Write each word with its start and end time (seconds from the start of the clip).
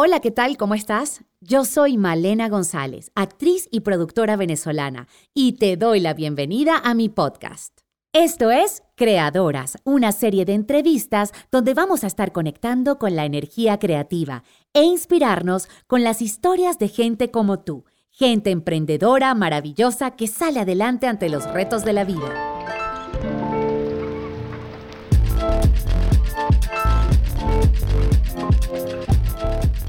Hola, 0.00 0.20
¿qué 0.20 0.30
tal? 0.30 0.56
¿Cómo 0.56 0.76
estás? 0.76 1.24
Yo 1.40 1.64
soy 1.64 1.98
Malena 1.98 2.48
González, 2.48 3.10
actriz 3.16 3.66
y 3.72 3.80
productora 3.80 4.36
venezolana, 4.36 5.08
y 5.34 5.54
te 5.54 5.76
doy 5.76 5.98
la 5.98 6.14
bienvenida 6.14 6.80
a 6.84 6.94
mi 6.94 7.08
podcast. 7.08 7.80
Esto 8.12 8.52
es 8.52 8.84
Creadoras, 8.94 9.76
una 9.82 10.12
serie 10.12 10.44
de 10.44 10.54
entrevistas 10.54 11.32
donde 11.50 11.74
vamos 11.74 12.04
a 12.04 12.06
estar 12.06 12.30
conectando 12.30 12.96
con 13.00 13.16
la 13.16 13.24
energía 13.24 13.80
creativa 13.80 14.44
e 14.72 14.84
inspirarnos 14.84 15.66
con 15.88 16.04
las 16.04 16.22
historias 16.22 16.78
de 16.78 16.86
gente 16.86 17.32
como 17.32 17.58
tú, 17.58 17.84
gente 18.08 18.52
emprendedora, 18.52 19.34
maravillosa, 19.34 20.12
que 20.12 20.28
sale 20.28 20.60
adelante 20.60 21.08
ante 21.08 21.28
los 21.28 21.44
retos 21.52 21.84
de 21.84 21.92
la 21.94 22.04
vida. 22.04 22.77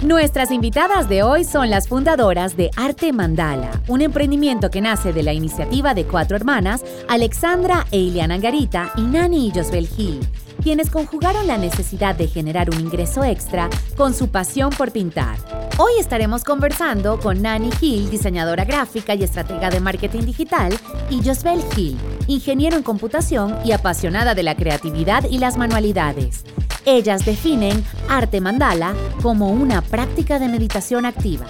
Nuestras 0.09 0.49
invitadas 0.49 1.07
de 1.07 1.21
hoy 1.21 1.43
son 1.43 1.69
las 1.69 1.87
fundadoras 1.87 2.57
de 2.57 2.71
Arte 2.75 3.13
Mandala, 3.13 3.69
un 3.87 4.01
emprendimiento 4.01 4.71
que 4.71 4.81
nace 4.81 5.13
de 5.13 5.21
la 5.21 5.33
iniciativa 5.33 5.93
de 5.93 6.05
cuatro 6.05 6.35
hermanas, 6.35 6.83
Alexandra 7.07 7.85
e 7.91 7.99
Iliana 7.99 8.33
Angarita 8.33 8.91
y 8.97 9.01
Nani 9.01 9.45
y 9.45 9.51
Josbel 9.51 9.87
Gil, 9.87 10.19
quienes 10.63 10.89
conjugaron 10.89 11.45
la 11.45 11.59
necesidad 11.59 12.15
de 12.15 12.27
generar 12.27 12.71
un 12.71 12.79
ingreso 12.79 13.23
extra 13.23 13.69
con 13.95 14.15
su 14.15 14.29
pasión 14.29 14.71
por 14.71 14.91
pintar. 14.91 15.37
Hoy 15.77 15.91
estaremos 15.99 16.43
conversando 16.43 17.19
con 17.19 17.43
Nani 17.43 17.69
Gil, 17.73 18.09
diseñadora 18.09 18.65
gráfica 18.65 19.13
y 19.13 19.23
estratega 19.23 19.69
de 19.69 19.79
marketing 19.79 20.23
digital, 20.23 20.73
y 21.11 21.21
Josbel 21.23 21.61
Gil, 21.75 21.99
ingeniero 22.25 22.77
en 22.77 22.81
computación 22.81 23.59
y 23.63 23.73
apasionada 23.73 24.33
de 24.33 24.41
la 24.41 24.55
creatividad 24.55 25.25
y 25.29 25.37
las 25.37 25.55
manualidades. 25.55 26.45
Ellas 26.91 27.23
definen 27.23 27.83
arte 28.09 28.41
mandala 28.41 28.95
como 29.21 29.51
una 29.51 29.83
práctica 29.83 30.39
de 30.39 30.47
meditación 30.47 31.05
activa. 31.05 31.45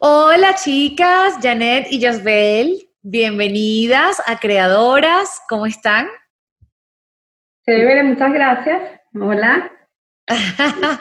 Hola 0.00 0.56
chicas, 0.56 1.34
Janet 1.40 1.86
y 1.92 2.04
Josbel, 2.04 2.90
bienvenidas 3.00 4.20
a 4.26 4.40
Creadoras, 4.40 5.40
¿cómo 5.48 5.66
están? 5.66 6.08
Chévere, 7.64 8.02
muchas 8.02 8.32
gracias. 8.32 8.82
Hola. 9.14 9.70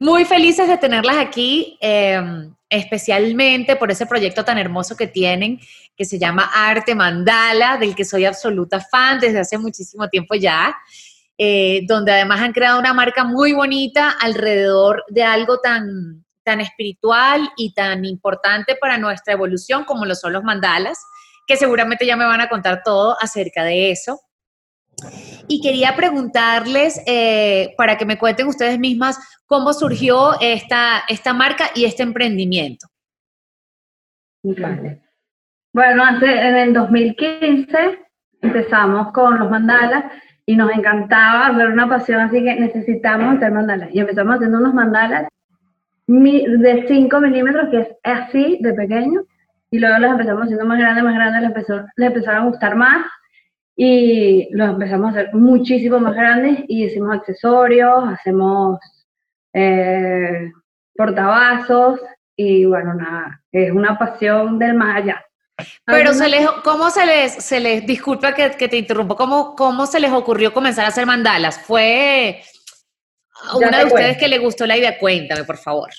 Muy 0.00 0.26
felices 0.26 0.68
de 0.68 0.76
tenerlas 0.76 1.16
aquí, 1.16 1.78
em, 1.80 2.54
especialmente 2.74 3.76
por 3.76 3.90
ese 3.90 4.06
proyecto 4.06 4.44
tan 4.44 4.58
hermoso 4.58 4.96
que 4.96 5.06
tienen, 5.06 5.60
que 5.96 6.04
se 6.04 6.18
llama 6.18 6.50
Arte 6.52 6.94
Mandala, 6.94 7.76
del 7.76 7.94
que 7.94 8.04
soy 8.04 8.24
absoluta 8.24 8.80
fan 8.80 9.20
desde 9.20 9.40
hace 9.40 9.58
muchísimo 9.58 10.08
tiempo 10.08 10.34
ya, 10.34 10.74
eh, 11.38 11.82
donde 11.86 12.12
además 12.12 12.40
han 12.40 12.52
creado 12.52 12.78
una 12.78 12.92
marca 12.92 13.24
muy 13.24 13.52
bonita 13.52 14.10
alrededor 14.20 15.04
de 15.08 15.22
algo 15.22 15.60
tan, 15.60 16.24
tan 16.42 16.60
espiritual 16.60 17.48
y 17.56 17.72
tan 17.72 18.04
importante 18.04 18.76
para 18.76 18.98
nuestra 18.98 19.34
evolución 19.34 19.84
como 19.84 20.04
lo 20.04 20.14
son 20.14 20.32
los 20.32 20.42
mandalas, 20.42 20.98
que 21.46 21.56
seguramente 21.56 22.06
ya 22.06 22.16
me 22.16 22.24
van 22.24 22.40
a 22.40 22.48
contar 22.48 22.82
todo 22.84 23.16
acerca 23.20 23.64
de 23.64 23.90
eso. 23.90 24.20
Y 25.48 25.60
quería 25.60 25.94
preguntarles, 25.96 27.02
eh, 27.06 27.74
para 27.76 27.96
que 27.96 28.06
me 28.06 28.18
cuenten 28.18 28.46
ustedes 28.46 28.78
mismas, 28.78 29.18
cómo 29.46 29.72
surgió 29.72 30.40
esta, 30.40 31.02
esta 31.08 31.32
marca 31.32 31.66
y 31.74 31.84
este 31.84 32.02
emprendimiento. 32.02 32.86
Bueno, 35.72 36.04
hace, 36.04 36.26
en 36.26 36.56
el 36.56 36.72
2015 36.72 37.98
empezamos 38.42 39.12
con 39.12 39.38
los 39.38 39.50
mandalas 39.50 40.04
y 40.46 40.56
nos 40.56 40.70
encantaba 40.70 41.50
ver 41.52 41.68
una 41.68 41.88
pasión, 41.88 42.20
así 42.20 42.42
que 42.42 42.54
necesitamos 42.54 43.36
hacer 43.36 43.52
mandalas. 43.52 43.88
Y 43.92 44.00
empezamos 44.00 44.36
haciendo 44.36 44.58
unos 44.58 44.74
mandalas 44.74 45.28
de 46.06 46.84
5 46.86 47.20
milímetros, 47.20 47.70
que 47.70 47.80
es 47.80 47.88
así 48.02 48.58
de 48.60 48.74
pequeño, 48.74 49.22
y 49.70 49.78
luego 49.78 49.98
los 49.98 50.10
empezamos 50.12 50.44
haciendo 50.44 50.66
más 50.66 50.78
grandes, 50.78 51.04
más 51.04 51.14
grandes, 51.14 51.40
les, 51.40 51.50
empezó, 51.50 51.86
les 51.96 52.08
empezaron 52.08 52.42
a 52.42 52.48
gustar 52.50 52.76
más 52.76 53.06
y 53.76 54.48
los 54.52 54.70
empezamos 54.70 55.08
a 55.08 55.10
hacer 55.20 55.34
muchísimo 55.34 55.98
más 55.98 56.14
grandes 56.14 56.60
y 56.68 56.84
hicimos 56.84 57.16
accesorios, 57.16 58.04
hacemos 58.08 58.78
eh, 59.52 60.50
portavasos 60.94 62.00
y 62.36 62.64
bueno, 62.64 62.94
nada, 62.94 63.40
es 63.50 63.70
una 63.72 63.98
pasión 63.98 64.58
del 64.58 64.74
más 64.74 64.96
allá. 64.98 65.24
Pero 65.86 66.12
se 66.12 66.28
les, 66.28 66.48
¿cómo 66.64 66.90
se 66.90 67.06
les, 67.06 67.32
se 67.32 67.60
les, 67.60 67.86
disculpa 67.86 68.34
que, 68.34 68.50
te 68.50 68.76
interrumpo, 68.76 69.16
¿cómo, 69.16 69.54
¿cómo 69.54 69.86
se 69.86 70.00
les 70.00 70.12
ocurrió 70.12 70.52
comenzar 70.52 70.84
a 70.84 70.88
hacer 70.88 71.06
mandalas? 71.06 71.60
¿Fue 71.60 72.42
una 73.54 73.78
de 73.78 73.84
ustedes 73.84 74.16
que 74.16 74.28
le 74.28 74.38
gustó 74.38 74.66
la 74.66 74.76
idea? 74.76 74.98
Cuéntame, 74.98 75.44
por 75.44 75.56
favor. 75.56 75.90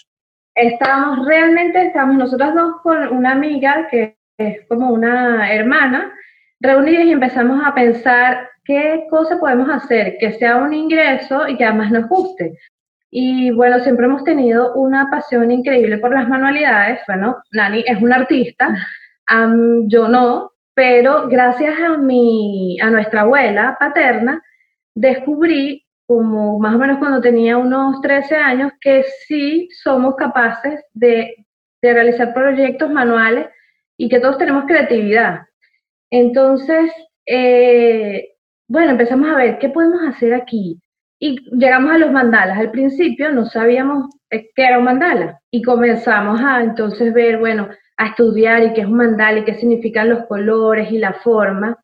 Estábamos, 0.54 1.26
realmente 1.26 1.88
estamos 1.88 2.18
nosotras 2.18 2.54
dos 2.54 2.82
con 2.82 3.08
una 3.10 3.32
amiga 3.32 3.88
que 3.90 4.18
es 4.38 4.68
como 4.68 4.92
una 4.92 5.54
hermana, 5.54 6.14
reunidas 6.66 7.06
y 7.06 7.12
empezamos 7.12 7.62
a 7.66 7.74
pensar 7.74 8.50
qué 8.64 9.06
cosa 9.10 9.40
podemos 9.40 9.70
hacer 9.70 10.18
que 10.20 10.34
sea 10.34 10.58
un 10.58 10.74
ingreso 10.74 11.48
y 11.48 11.58
que 11.58 11.66
además 11.66 11.92
nos 11.92 12.08
guste. 12.10 12.58
Y 13.12 13.52
bueno, 13.52 13.80
siempre 13.80 14.08
hemos 14.08 14.24
tenido 14.24 14.74
una 14.74 15.10
pasión 15.10 15.52
increíble 15.52 16.00
por 16.00 16.14
las 16.14 16.28
manualidades. 16.28 17.00
Bueno, 17.08 17.38
Nani 17.52 17.84
es 17.88 18.02
una 18.02 18.18
artista, 18.18 18.76
yo 19.88 20.08
no, 20.08 20.52
pero 20.74 21.28
gracias 21.30 21.80
a, 21.80 21.98
mi, 21.98 22.78
a 22.82 22.90
nuestra 22.90 23.22
abuela 23.22 23.78
paterna, 23.80 24.44
descubrí, 24.94 25.86
como 26.08 26.60
más 26.60 26.76
o 26.76 26.78
menos 26.78 27.00
cuando 27.00 27.22
tenía 27.22 27.58
unos 27.58 28.02
13 28.02 28.36
años, 28.36 28.72
que 28.82 29.06
sí 29.28 29.70
somos 29.82 30.16
capaces 30.16 30.84
de, 30.94 31.34
de 31.82 31.94
realizar 31.94 32.34
proyectos 32.34 32.92
manuales 32.92 33.48
y 33.98 34.10
que 34.10 34.20
todos 34.20 34.38
tenemos 34.38 34.66
creatividad. 34.66 35.46
Entonces, 36.18 36.94
eh, 37.26 38.36
bueno, 38.70 38.92
empezamos 38.92 39.30
a 39.30 39.36
ver 39.36 39.60
qué 39.60 39.68
podemos 39.68 40.00
hacer 40.08 40.34
aquí. 40.34 40.80
Y 41.20 41.36
llegamos 41.58 41.92
a 41.92 41.98
los 41.98 42.10
mandalas. 42.10 42.58
Al 42.58 42.72
principio 42.72 43.32
no 43.34 43.46
sabíamos 43.46 44.16
eh, 44.30 44.50
qué 44.56 44.64
era 44.64 44.80
un 44.80 44.86
mandala 44.86 45.42
y 45.52 45.62
comenzamos 45.62 46.40
a 46.42 46.64
entonces 46.64 47.14
ver, 47.14 47.38
bueno, 47.38 47.68
a 47.98 48.08
estudiar 48.08 48.64
y 48.64 48.74
qué 48.74 48.82
es 48.82 48.88
un 48.88 48.96
mandala 48.96 49.40
y 49.40 49.44
qué 49.44 49.56
significan 49.56 50.10
los 50.10 50.26
colores 50.26 50.90
y 50.90 51.00
la 51.00 51.12
forma. 51.16 51.78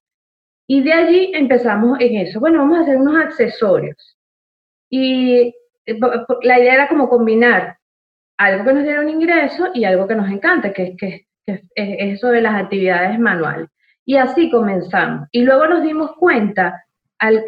Y 0.66 0.82
de 0.82 0.94
allí 0.94 1.32
empezamos 1.34 2.00
en 2.00 2.16
eso. 2.16 2.40
Bueno, 2.40 2.60
vamos 2.60 2.80
a 2.80 2.82
hacer 2.84 2.96
unos 2.98 3.18
accesorios. 3.18 4.18
Y 4.90 5.54
eh, 5.86 6.00
la 6.44 6.58
idea 6.58 6.76
era 6.76 6.88
como 6.88 7.10
combinar 7.10 7.78
algo 8.38 8.64
que 8.64 8.74
nos 8.74 8.84
diera 8.84 9.02
un 9.02 9.10
ingreso 9.10 9.72
y 9.74 9.84
algo 9.84 10.08
que 10.08 10.16
nos 10.16 10.30
encanta, 10.32 10.72
que, 10.72 10.96
que, 10.96 11.26
que 11.46 11.64
es 11.76 12.16
eso 12.16 12.30
de 12.30 12.40
las 12.40 12.56
actividades 12.56 13.20
manuales. 13.20 13.68
Y 14.12 14.18
así 14.18 14.52
comenzamos. 14.52 15.30
Y 15.32 15.44
luego 15.44 15.68
nos 15.68 15.84
dimos 15.84 16.12
cuenta, 16.18 16.84
al, 17.18 17.46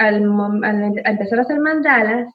empezar 1.03 1.40
a 1.40 1.41
hacer 1.41 1.59
mandalas, 1.59 2.34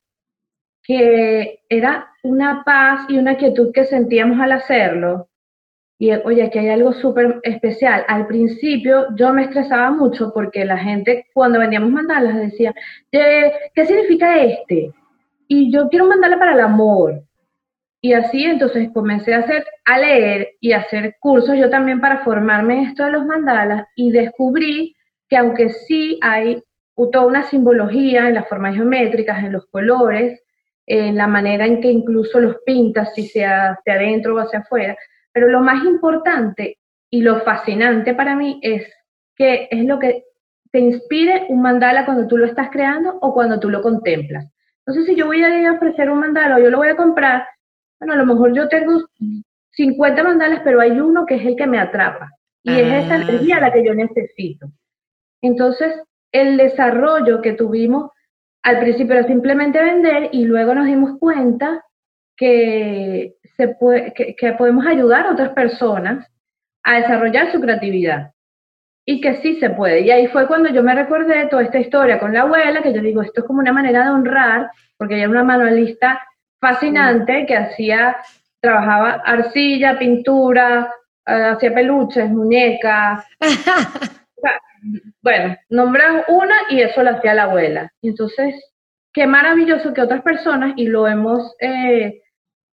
que 0.82 1.60
era 1.66 2.10
una 2.22 2.62
paz 2.62 3.06
y 3.08 3.16
una 3.16 3.38
quietud 3.38 3.72
que 3.72 3.86
sentíamos 3.86 4.38
al 4.38 4.52
hacerlo. 4.52 5.30
Y 5.98 6.10
oye, 6.12 6.42
aquí 6.42 6.58
hay 6.58 6.68
algo 6.68 6.92
súper 6.92 7.40
especial. 7.42 8.04
Al 8.06 8.26
principio 8.26 9.06
yo 9.16 9.32
me 9.32 9.44
estresaba 9.44 9.90
mucho 9.92 10.30
porque 10.34 10.62
la 10.66 10.76
gente 10.76 11.28
cuando 11.32 11.58
vendíamos 11.58 11.90
mandalas 11.90 12.36
decía, 12.36 12.74
¿qué 13.10 13.86
significa 13.86 14.42
este? 14.42 14.92
Y 15.46 15.72
yo 15.72 15.88
quiero 15.88 16.04
un 16.04 16.10
mandala 16.10 16.38
para 16.38 16.52
el 16.52 16.60
amor. 16.60 17.22
Y 18.00 18.12
así 18.12 18.44
entonces 18.44 18.90
comencé 18.94 19.34
a 19.34 19.38
hacer, 19.38 19.66
a 19.84 19.98
leer 19.98 20.50
y 20.60 20.72
a 20.72 20.78
hacer 20.78 21.16
cursos 21.18 21.56
yo 21.56 21.68
también 21.68 22.00
para 22.00 22.24
formarme 22.24 22.74
en 22.74 22.86
esto 22.86 23.04
de 23.04 23.12
los 23.12 23.26
mandalas 23.26 23.86
y 23.96 24.12
descubrí 24.12 24.94
que 25.28 25.36
aunque 25.36 25.70
sí 25.70 26.18
hay 26.22 26.62
toda 27.12 27.26
una 27.26 27.44
simbología 27.44 28.28
en 28.28 28.34
las 28.34 28.48
formas 28.48 28.74
geométricas, 28.74 29.42
en 29.44 29.52
los 29.52 29.66
colores, 29.66 30.40
en 30.86 31.16
la 31.16 31.26
manera 31.26 31.66
en 31.66 31.80
que 31.80 31.90
incluso 31.90 32.40
los 32.40 32.56
pintas, 32.64 33.14
si 33.14 33.28
sea 33.28 33.72
hacia 33.72 33.94
adentro 33.94 34.34
o 34.34 34.38
hacia 34.38 34.60
afuera, 34.60 34.96
pero 35.32 35.48
lo 35.48 35.60
más 35.60 35.84
importante 35.84 36.78
y 37.10 37.22
lo 37.22 37.40
fascinante 37.40 38.14
para 38.14 38.34
mí 38.34 38.58
es 38.62 38.86
que 39.36 39.68
es 39.70 39.84
lo 39.84 39.98
que 39.98 40.24
te 40.72 40.80
inspire 40.80 41.46
un 41.48 41.62
mandala 41.62 42.04
cuando 42.04 42.26
tú 42.26 42.36
lo 42.36 42.46
estás 42.46 42.70
creando 42.70 43.18
o 43.20 43.32
cuando 43.32 43.60
tú 43.60 43.70
lo 43.70 43.80
contemplas. 43.80 44.46
Entonces, 44.84 45.06
si 45.06 45.16
yo 45.16 45.26
voy 45.26 45.42
a 45.42 45.72
ofrecer 45.72 46.10
un 46.10 46.20
mandala 46.20 46.56
o 46.56 46.58
yo 46.58 46.70
lo 46.70 46.78
voy 46.78 46.88
a 46.88 46.96
comprar, 46.96 47.46
bueno, 47.98 48.14
a 48.14 48.16
lo 48.16 48.26
mejor 48.26 48.54
yo 48.54 48.68
tengo 48.68 49.02
50 49.72 50.22
mandalas, 50.22 50.60
pero 50.64 50.80
hay 50.80 51.00
uno 51.00 51.26
que 51.26 51.36
es 51.36 51.46
el 51.46 51.56
que 51.56 51.66
me 51.66 51.78
atrapa. 51.78 52.30
Y 52.62 52.72
es 52.72 53.04
esa 53.04 53.14
ah. 53.14 53.22
energía 53.22 53.60
la 53.60 53.72
que 53.72 53.84
yo 53.84 53.94
necesito. 53.94 54.68
Entonces, 55.40 55.94
el 56.32 56.56
desarrollo 56.56 57.40
que 57.40 57.52
tuvimos 57.52 58.10
al 58.62 58.80
principio 58.80 59.14
era 59.14 59.26
simplemente 59.26 59.82
vender 59.82 60.30
y 60.32 60.44
luego 60.44 60.74
nos 60.74 60.86
dimos 60.86 61.18
cuenta 61.18 61.82
que, 62.36 63.34
se 63.56 63.68
puede, 63.68 64.12
que, 64.12 64.52
podemos 64.52 64.86
ayudar 64.86 65.26
a 65.26 65.32
otras 65.32 65.50
personas 65.50 66.26
a 66.84 67.00
desarrollar 67.00 67.50
su 67.52 67.60
creatividad. 67.60 68.32
y 69.10 69.22
que 69.22 69.36
sí 69.36 69.58
se 69.58 69.70
puede. 69.70 70.02
Y 70.02 70.10
ahí 70.10 70.26
fue 70.26 70.46
cuando 70.46 70.68
yo 70.68 70.82
me 70.82 70.94
recordé 70.94 71.46
toda 71.46 71.62
esta 71.62 71.78
historia 71.78 72.18
con 72.18 72.34
la 72.34 72.42
abuela, 72.42 72.82
que 72.82 72.92
yo 72.92 73.00
digo, 73.00 73.22
esto 73.22 73.40
es 73.40 73.46
como 73.46 73.60
una 73.60 73.72
manera 73.72 74.04
de 74.04 74.10
honrar, 74.10 74.70
porque 74.98 75.14
ella 75.14 75.22
era 75.22 75.30
una 75.30 75.44
manualista 75.44 76.20
fascinante 76.60 77.46
que 77.46 77.56
hacía, 77.56 78.16
trabajaba 78.60 79.22
arcilla, 79.24 79.98
pintura, 79.98 80.92
eh, 81.26 81.50
hacía 81.52 81.74
peluches, 81.74 82.30
muñecas. 82.30 83.24
bueno, 85.22 85.56
nombras 85.68 86.24
una 86.28 86.56
y 86.70 86.80
eso 86.80 87.02
lo 87.02 87.10
hacía 87.10 87.34
la 87.34 87.44
abuela. 87.44 87.92
Entonces, 88.02 88.54
qué 89.12 89.26
maravilloso 89.26 89.92
que 89.92 90.02
otras 90.02 90.22
personas, 90.22 90.74
y 90.76 90.86
lo 90.86 91.06
hemos 91.06 91.54
eh, 91.60 92.22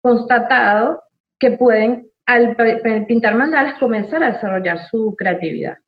constatado, 0.03 1.03
que 1.39 1.53
pueden 1.53 2.11
al 2.27 2.57
pintar 3.09 3.35
mandalas 3.35 3.79
comenzar 3.79 4.23
a 4.23 4.33
desarrollar 4.33 4.79
su 4.89 5.17
creatividad. 5.17 5.79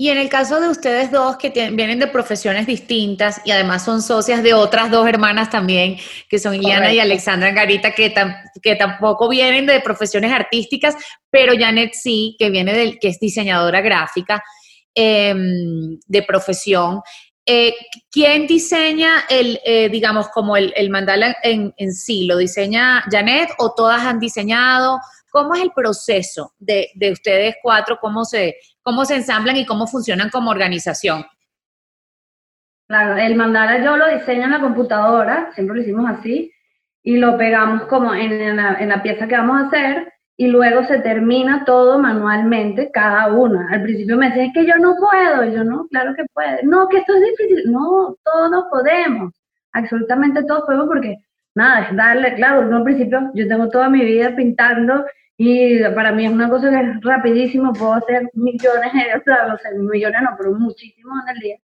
Y 0.00 0.08
en 0.08 0.16
el 0.16 0.30
caso 0.30 0.60
de 0.60 0.68
ustedes 0.68 1.10
dos 1.10 1.36
que 1.36 1.50
vienen 1.50 1.98
de 1.98 2.06
profesiones 2.06 2.66
distintas 2.66 3.42
y 3.44 3.50
además 3.50 3.84
son 3.84 4.00
socias 4.00 4.42
de 4.42 4.54
otras 4.54 4.90
dos 4.90 5.06
hermanas 5.06 5.50
también, 5.50 5.98
que 6.26 6.38
son 6.38 6.54
Iliana 6.54 6.90
y 6.90 7.00
Alexandra 7.00 7.50
Garita, 7.50 7.90
que, 7.92 8.14
que 8.62 8.76
tampoco 8.76 9.28
vienen 9.28 9.66
de 9.66 9.78
profesiones 9.80 10.32
artísticas, 10.32 10.94
pero 11.28 11.52
Janet 11.54 11.92
sí, 11.92 12.34
que 12.38 12.48
viene 12.48 12.72
del, 12.72 12.98
que 12.98 13.08
es 13.08 13.20
diseñadora 13.20 13.82
gráfica 13.82 14.42
em, 14.94 15.98
de 16.06 16.22
profesión. 16.22 17.02
Eh, 17.44 17.74
¿Quién 18.10 18.46
diseña 18.46 19.24
el, 19.28 19.60
eh, 19.66 19.90
digamos, 19.90 20.28
como 20.28 20.56
el, 20.56 20.88
mandala 20.88 21.36
en, 21.42 21.74
en, 21.76 21.92
sí? 21.92 22.24
¿Lo 22.24 22.38
diseña 22.38 23.04
Janet 23.10 23.50
o 23.58 23.74
todas 23.74 24.00
han 24.00 24.18
diseñado? 24.18 24.98
¿Cómo 25.30 25.54
es 25.54 25.60
el 25.60 25.72
proceso 25.72 26.54
de, 26.58 26.88
de 26.94 27.12
ustedes 27.12 27.56
cuatro? 27.62 27.98
¿Cómo 28.00 28.24
se, 28.24 28.56
cómo 28.82 29.04
se 29.04 29.16
ensamblan 29.16 29.56
y 29.56 29.66
cómo 29.66 29.86
funcionan 29.86 30.30
como 30.30 30.50
organización. 30.50 31.24
Claro, 32.88 33.16
el 33.16 33.36
mandala 33.36 33.84
yo 33.84 33.96
lo 33.96 34.08
diseño 34.08 34.44
en 34.44 34.50
la 34.50 34.60
computadora, 34.60 35.52
siempre 35.54 35.76
lo 35.76 35.82
hicimos 35.82 36.10
así, 36.10 36.52
y 37.02 37.18
lo 37.18 37.38
pegamos 37.38 37.84
como 37.84 38.14
en, 38.14 38.56
la, 38.56 39.02
pieza 39.02 39.28
que 39.28 39.36
vamos 39.36 39.62
a 39.62 39.66
hacer, 39.66 40.12
y 40.36 40.48
luego 40.48 40.84
se 40.84 40.98
termina 41.00 41.64
todo 41.64 41.98
manualmente, 41.98 42.90
cada 42.90 43.28
una. 43.28 43.68
Al 43.70 43.82
principio 43.82 44.16
me 44.16 44.28
decían, 44.28 44.46
es 44.46 44.54
que 44.54 44.66
yo 44.66 44.76
no 44.78 44.96
puedo, 44.96 45.44
y 45.44 45.54
yo 45.54 45.62
no, 45.62 45.86
claro 45.88 46.14
que 46.16 46.24
puede. 46.32 46.64
No, 46.64 46.88
que 46.88 46.98
esto 46.98 47.14
es 47.14 47.22
difícil. 47.30 47.70
No, 47.70 48.16
todos 48.24 48.64
podemos, 48.70 49.32
absolutamente 49.72 50.42
todos 50.44 50.64
podemos, 50.64 50.88
porque 50.88 51.16
nada, 51.54 51.82
es 51.82 51.96
darle, 51.96 52.34
claro, 52.34 52.64
no 52.64 52.78
al 52.78 52.84
principio, 52.84 53.30
yo 53.34 53.46
tengo 53.46 53.68
toda 53.68 53.88
mi 53.88 54.04
vida 54.04 54.34
pintando 54.34 55.04
y 55.42 55.82
para 55.94 56.12
mí 56.12 56.26
es 56.26 56.32
una 56.32 56.50
cosa 56.50 56.68
que 56.68 56.80
es 56.80 57.00
rapidísimo, 57.00 57.72
puedo 57.72 57.94
hacer 57.94 58.28
millones, 58.34 58.92
de, 58.92 59.16
o 59.16 59.22
sea, 59.24 59.70
millones 59.72 60.20
no, 60.20 60.36
pero 60.36 60.52
muchísimos 60.52 61.18
en 61.22 61.34
el 61.34 61.40
día. 61.40 61.56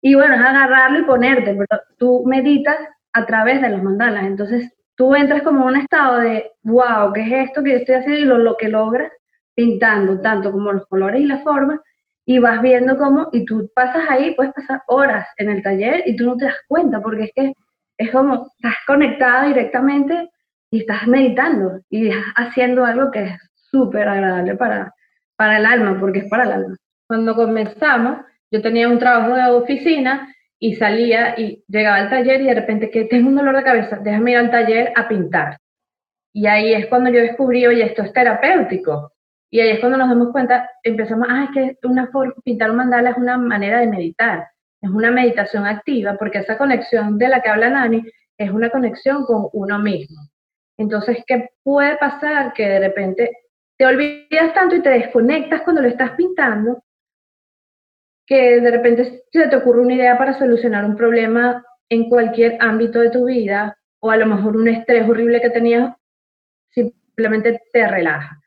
Y 0.00 0.14
bueno, 0.14 0.36
es 0.36 0.40
agarrarlo 0.40 1.00
y 1.00 1.04
ponerte, 1.04 1.54
pero 1.54 1.82
tú 1.98 2.24
meditas 2.24 2.78
a 3.12 3.26
través 3.26 3.60
de 3.60 3.68
las 3.68 3.82
mandalas, 3.82 4.24
entonces 4.24 4.72
tú 4.94 5.14
entras 5.14 5.42
como 5.42 5.60
en 5.60 5.74
un 5.74 5.76
estado 5.76 6.20
de, 6.20 6.52
wow, 6.62 7.12
¿qué 7.12 7.20
es 7.20 7.48
esto 7.48 7.62
que 7.62 7.72
yo 7.72 7.76
estoy 7.76 7.96
haciendo? 7.96 8.18
Y 8.18 8.24
lo, 8.24 8.38
lo 8.38 8.56
que 8.56 8.68
logras 8.68 9.12
pintando, 9.54 10.18
tanto 10.22 10.50
como 10.50 10.72
los 10.72 10.86
colores 10.86 11.20
y 11.20 11.26
las 11.26 11.42
formas, 11.42 11.80
y 12.24 12.38
vas 12.38 12.62
viendo 12.62 12.96
cómo, 12.96 13.28
y 13.34 13.44
tú 13.44 13.70
pasas 13.74 14.08
ahí, 14.08 14.34
puedes 14.34 14.54
pasar 14.54 14.80
horas 14.86 15.28
en 15.36 15.50
el 15.50 15.62
taller 15.62 16.02
y 16.06 16.16
tú 16.16 16.24
no 16.24 16.34
te 16.38 16.46
das 16.46 16.56
cuenta, 16.66 17.02
porque 17.02 17.24
es 17.24 17.32
que 17.34 17.52
es 17.98 18.10
como, 18.10 18.50
estás 18.56 18.76
conectada 18.86 19.48
directamente 19.48 20.30
y 20.70 20.80
estás 20.80 21.06
meditando 21.06 21.80
y 21.90 22.10
haciendo 22.36 22.84
algo 22.84 23.10
que 23.10 23.24
es 23.24 23.38
súper 23.54 24.08
agradable 24.08 24.56
para, 24.56 24.94
para 25.36 25.58
el 25.58 25.66
alma, 25.66 25.98
porque 25.98 26.20
es 26.20 26.28
para 26.28 26.44
el 26.44 26.52
alma. 26.52 26.76
Cuando 27.06 27.34
comenzamos, 27.34 28.18
yo 28.50 28.62
tenía 28.62 28.88
un 28.88 28.98
trabajo 28.98 29.34
de 29.34 29.50
oficina 29.50 30.32
y 30.58 30.74
salía 30.76 31.38
y 31.38 31.64
llegaba 31.68 31.96
al 31.96 32.10
taller 32.10 32.40
y 32.42 32.46
de 32.46 32.54
repente 32.54 32.90
que 32.90 33.04
tengo 33.04 33.28
un 33.28 33.36
dolor 33.36 33.56
de 33.56 33.64
cabeza, 33.64 33.98
déjame 34.02 34.32
ir 34.32 34.38
al 34.38 34.50
taller 34.50 34.92
a 34.94 35.08
pintar. 35.08 35.58
Y 36.32 36.46
ahí 36.46 36.72
es 36.72 36.86
cuando 36.86 37.10
yo 37.10 37.20
descubrí, 37.20 37.66
oye, 37.66 37.84
esto 37.84 38.02
es 38.02 38.12
terapéutico. 38.12 39.12
Y 39.50 39.58
ahí 39.60 39.70
es 39.70 39.80
cuando 39.80 39.98
nos 39.98 40.08
damos 40.08 40.30
cuenta, 40.30 40.70
empezamos, 40.84 41.26
ah, 41.28 41.48
es 41.48 41.78
que 41.80 41.88
una 41.88 42.08
pintar 42.44 42.70
un 42.70 42.76
mandala 42.76 43.10
es 43.10 43.16
una 43.16 43.36
manera 43.36 43.80
de 43.80 43.88
meditar, 43.88 44.46
es 44.80 44.90
una 44.90 45.10
meditación 45.10 45.66
activa, 45.66 46.16
porque 46.16 46.38
esa 46.38 46.56
conexión 46.56 47.18
de 47.18 47.28
la 47.28 47.40
que 47.40 47.48
habla 47.48 47.70
Nani 47.70 48.04
es 48.38 48.50
una 48.50 48.70
conexión 48.70 49.24
con 49.24 49.48
uno 49.52 49.78
mismo. 49.80 50.20
Entonces, 50.80 51.18
¿qué 51.26 51.50
puede 51.62 51.98
pasar? 51.98 52.54
Que 52.54 52.66
de 52.66 52.80
repente 52.80 53.30
te 53.76 53.84
olvidas 53.84 54.54
tanto 54.54 54.76
y 54.76 54.80
te 54.80 54.88
desconectas 54.88 55.60
cuando 55.60 55.82
lo 55.82 55.88
estás 55.88 56.12
pintando, 56.12 56.82
que 58.26 58.60
de 58.60 58.70
repente 58.70 59.22
se 59.30 59.48
te 59.48 59.56
ocurre 59.56 59.82
una 59.82 59.94
idea 59.94 60.16
para 60.16 60.38
solucionar 60.38 60.86
un 60.86 60.96
problema 60.96 61.62
en 61.90 62.08
cualquier 62.08 62.56
ámbito 62.60 62.98
de 62.98 63.10
tu 63.10 63.26
vida, 63.26 63.76
o 63.98 64.10
a 64.10 64.16
lo 64.16 64.24
mejor 64.24 64.56
un 64.56 64.68
estrés 64.68 65.06
horrible 65.06 65.42
que 65.42 65.50
tenías, 65.50 65.94
simplemente 66.70 67.60
te 67.74 67.86
relaja. 67.86 68.40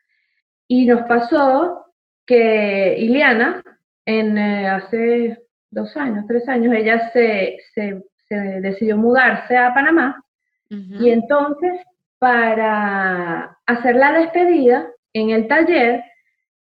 Y 0.66 0.86
nos 0.86 1.02
pasó 1.02 1.84
que 2.26 2.96
Iliana, 2.98 3.62
en, 4.06 4.36
eh, 4.36 4.68
hace 4.68 5.38
dos 5.70 5.96
años, 5.96 6.24
tres 6.26 6.48
años, 6.48 6.74
ella 6.74 7.12
se, 7.12 7.58
decidió 8.60 8.96
mudarse 8.96 9.56
a 9.56 9.72
Panamá, 9.72 10.20
y 10.68 11.10
entonces 11.10 11.80
para 12.24 13.58
hacer 13.66 13.96
la 13.96 14.12
despedida 14.12 14.88
en 15.12 15.28
el 15.28 15.46
taller, 15.46 16.02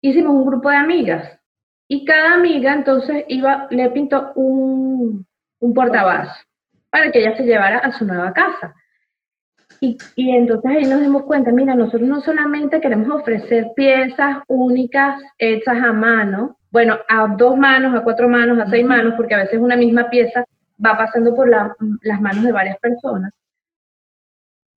hicimos 0.02 0.36
un 0.36 0.46
grupo 0.46 0.70
de 0.70 0.76
amigas 0.76 1.40
y 1.88 2.04
cada 2.04 2.34
amiga 2.34 2.74
entonces 2.74 3.24
iba, 3.30 3.68
le 3.70 3.90
pintó 3.92 4.34
un, 4.36 5.26
un 5.62 5.74
portavasos 5.74 6.36
para 6.90 7.10
que 7.12 7.20
ella 7.20 7.38
se 7.38 7.46
llevara 7.46 7.78
a 7.78 7.94
su 7.94 8.04
nueva 8.04 8.34
casa. 8.34 8.76
Y, 9.80 9.98
y, 10.18 10.36
entonces 10.36 10.70
ahí 10.70 10.84
nos 10.84 11.00
dimos 11.00 11.24
cuenta, 11.24 11.50
mira, 11.54 11.76
nosotros 11.76 12.10
no 12.10 12.20
solamente 12.20 12.82
queremos 12.82 13.22
ofrecer 13.22 13.68
piezas 13.74 14.40
únicas 14.50 15.22
hechas 15.38 15.82
a 15.82 15.94
mano, 15.94 16.58
bueno, 16.72 16.98
a 17.08 17.26
dos 17.38 17.56
manos, 17.56 17.96
a 17.96 18.04
cuatro 18.04 18.28
manos, 18.28 18.60
a 18.60 18.70
seis 18.70 18.86
manos, 18.86 19.14
porque 19.16 19.36
a 19.36 19.44
veces 19.44 19.62
una 19.62 19.78
misma 19.78 20.10
pieza 20.10 20.44
va 20.86 20.98
pasando 20.98 21.34
por 21.34 21.48
las 21.48 22.20
manos 22.20 22.44
de 22.44 22.52
varias 22.52 22.78
personas, 22.80 23.32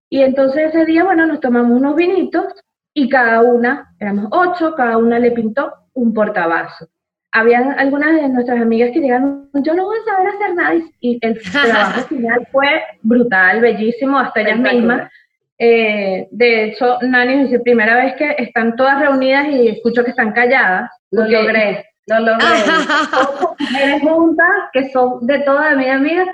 y 0.09 0.21
entonces 0.21 0.73
ese 0.73 0.85
día, 0.85 1.03
bueno, 1.03 1.25
nos 1.25 1.39
tomamos 1.39 1.71
unos 1.71 1.95
vinitos 1.95 2.45
y 2.93 3.09
cada 3.09 3.41
una, 3.41 3.93
éramos 3.99 4.27
ocho, 4.31 4.73
cada 4.75 4.97
una 4.97 5.19
le 5.19 5.31
pintó 5.31 5.73
un 5.93 6.13
portabazo. 6.13 6.87
Habían 7.31 7.77
algunas 7.77 8.15
de 8.15 8.29
nuestras 8.29 8.61
amigas 8.61 8.91
que 8.91 9.01
llegaron, 9.01 9.49
yo 9.53 9.73
no 9.73 9.85
voy 9.85 9.97
a 9.99 10.11
saber 10.11 10.27
hacer 10.29 10.55
nada, 10.55 10.75
y 11.01 11.19
el 11.21 11.39
trabajo 11.51 12.01
final 12.07 12.47
fue 12.51 12.81
brutal, 13.01 13.61
bellísimo, 13.61 14.17
hasta 14.17 14.41
ellas 14.41 14.59
mismas. 14.59 15.11
Eh, 15.59 16.27
de 16.31 16.63
hecho, 16.65 16.99
Nani 17.01 17.43
dice, 17.43 17.59
primera 17.59 17.95
vez 17.95 18.15
que 18.15 18.35
están 18.37 18.75
todas 18.75 18.99
reunidas 18.99 19.47
y 19.49 19.67
escucho 19.69 20.03
que 20.03 20.11
están 20.11 20.31
calladas. 20.31 20.89
Lo 21.11 21.25
logré, 21.25 21.85
lo 22.05 22.19
logré. 22.19 22.45
mujeres 23.59 24.01
juntas, 24.01 24.49
que 24.71 24.89
son 24.89 25.25
de 25.25 25.39
todas 25.39 25.75
mis 25.75 25.89
amigas, 25.89 26.27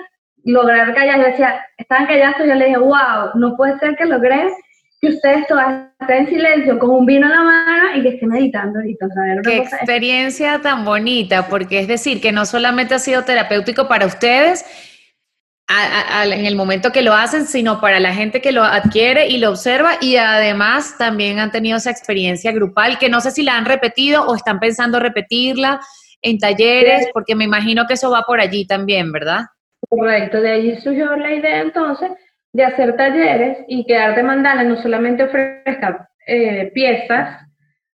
lograr 0.43 0.93
callar. 0.93 1.19
Yo 1.19 1.25
decía, 1.27 1.65
estaban 1.77 2.07
callados, 2.07 2.37
yo 2.39 2.55
le 2.55 2.65
dije, 2.65 2.77
wow, 2.77 3.31
no 3.35 3.55
puede 3.55 3.77
ser 3.79 3.95
que 3.95 4.05
logré 4.05 4.49
que 5.01 5.09
ustedes 5.09 5.45
todas 5.47 5.87
estén 5.99 6.17
en 6.17 6.27
silencio 6.27 6.79
con 6.79 6.89
un 6.91 7.05
vino 7.05 7.25
en 7.25 7.31
la 7.31 7.41
mano 7.43 7.97
y 7.97 8.01
que 8.03 8.09
estén 8.09 8.29
meditando 8.29 8.79
ahorita. 8.79 9.07
Qué 9.43 9.57
experiencia 9.57 10.59
tan 10.61 10.85
bonita, 10.85 11.47
porque 11.47 11.79
es 11.79 11.87
decir, 11.87 12.21
que 12.21 12.31
no 12.31 12.45
solamente 12.45 12.95
ha 12.95 12.99
sido 12.99 13.23
terapéutico 13.23 13.87
para 13.87 14.05
ustedes 14.05 14.65
en 15.69 16.45
el 16.45 16.55
momento 16.55 16.91
que 16.91 17.01
lo 17.01 17.13
hacen, 17.13 17.47
sino 17.47 17.81
para 17.81 17.99
la 17.99 18.13
gente 18.13 18.41
que 18.41 18.51
lo 18.51 18.63
adquiere 18.63 19.27
y 19.27 19.37
lo 19.37 19.49
observa 19.49 19.93
y 20.01 20.17
además 20.17 20.97
también 20.97 21.39
han 21.39 21.51
tenido 21.51 21.77
esa 21.77 21.89
experiencia 21.89 22.51
grupal 22.51 22.99
que 22.99 23.09
no 23.09 23.21
sé 23.21 23.31
si 23.31 23.43
la 23.43 23.57
han 23.57 23.65
repetido 23.65 24.25
o 24.25 24.35
están 24.35 24.59
pensando 24.59 24.99
repetirla 24.99 25.79
en 26.21 26.37
talleres, 26.37 27.07
porque 27.13 27.35
me 27.35 27.45
imagino 27.45 27.85
que 27.87 27.95
eso 27.95 28.11
va 28.11 28.23
por 28.23 28.39
allí 28.39 28.65
también, 28.65 29.11
¿verdad? 29.11 29.41
Correcto, 29.95 30.41
de 30.41 30.51
allí 30.51 30.75
surgió 30.77 31.15
la 31.15 31.33
idea 31.33 31.61
entonces 31.61 32.11
de 32.51 32.63
hacer 32.63 32.95
talleres 32.95 33.59
y 33.67 33.85
que 33.85 33.95
Arte 33.95 34.23
Mandala 34.23 34.63
no 34.63 34.75
solamente 34.81 35.23
ofrezca 35.23 36.09
eh, 36.25 36.71
piezas 36.73 37.41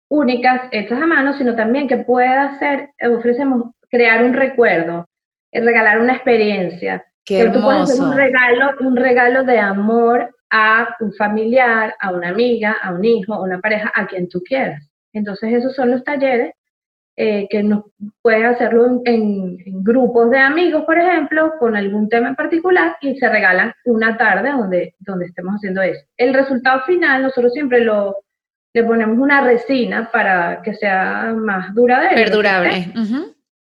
únicas 0.08 0.62
hechas 0.70 1.02
a 1.02 1.06
mano, 1.06 1.36
sino 1.36 1.56
también 1.56 1.88
que 1.88 1.98
pueda 1.98 2.54
hacer, 2.54 2.90
ofrecemos 3.12 3.74
crear 3.90 4.22
un 4.22 4.32
recuerdo, 4.32 5.08
eh, 5.50 5.60
regalar 5.60 6.00
una 6.00 6.14
experiencia. 6.14 7.04
Qué 7.24 7.40
hermoso. 7.40 8.04
un 8.04 8.16
regalo, 8.16 8.70
un 8.80 8.96
regalo 8.96 9.42
de 9.42 9.58
amor 9.58 10.34
a 10.50 10.96
un 11.00 11.12
familiar, 11.14 11.94
a 12.00 12.12
una 12.12 12.28
amiga, 12.28 12.76
a 12.80 12.92
un 12.92 13.04
hijo, 13.04 13.34
a 13.34 13.42
una 13.42 13.60
pareja, 13.60 13.90
a 13.94 14.06
quien 14.06 14.28
tú 14.28 14.40
quieras. 14.42 14.88
Entonces 15.12 15.52
esos 15.52 15.74
son 15.74 15.90
los 15.90 16.04
talleres 16.04 16.54
eh, 17.20 17.48
que 17.50 17.64
nos 17.64 17.82
puede 18.22 18.44
hacerlo 18.46 19.02
en, 19.04 19.56
grupos 19.82 20.30
de 20.30 20.38
amigos, 20.38 20.84
por 20.84 20.96
ejemplo, 20.96 21.54
con 21.58 21.74
algún 21.74 22.08
tema 22.08 22.28
en 22.28 22.36
particular 22.36 22.96
y 23.00 23.16
se 23.16 23.28
regalan 23.28 23.72
una 23.86 24.16
tarde 24.16 24.52
donde, 24.52 24.94
donde 25.00 25.26
estemos 25.26 25.56
haciendo 25.56 25.82
eso. 25.82 26.00
El 26.16 26.32
resultado 26.32 26.82
final 26.82 27.22
nosotros 27.22 27.52
siempre 27.52 27.80
lo, 27.80 28.18
le 28.72 28.84
ponemos 28.84 29.18
una 29.18 29.40
resina 29.40 30.08
para 30.12 30.62
que 30.62 30.74
sea 30.74 31.34
más 31.36 31.74
duradera. 31.74 32.14
Perdurable. 32.14 32.86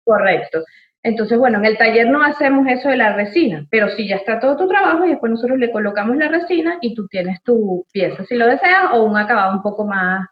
Correcto. 0.03 0.63
Entonces, 1.03 1.37
bueno, 1.37 1.59
en 1.59 1.65
el 1.65 1.77
taller 1.77 2.09
no 2.09 2.23
hacemos 2.23 2.65
eso 2.67 2.89
de 2.89 2.97
la 2.97 3.13
resina, 3.13 3.67
pero 3.69 3.87
si 3.89 4.07
ya 4.07 4.15
está 4.15 4.39
todo 4.39 4.57
tu 4.57 4.67
trabajo 4.67 5.05
y 5.05 5.09
después 5.09 5.29
nosotros 5.29 5.59
le 5.59 5.71
colocamos 5.71 6.17
la 6.17 6.27
resina 6.27 6.79
y 6.81 6.95
tú 6.95 7.07
tienes 7.07 7.43
tu 7.43 7.85
pieza 7.91 8.25
si 8.25 8.35
lo 8.35 8.47
deseas 8.47 8.93
o 8.93 9.03
un 9.03 9.15
acabado 9.15 9.57
un 9.57 9.61
poco 9.61 9.85
más, 9.85 10.27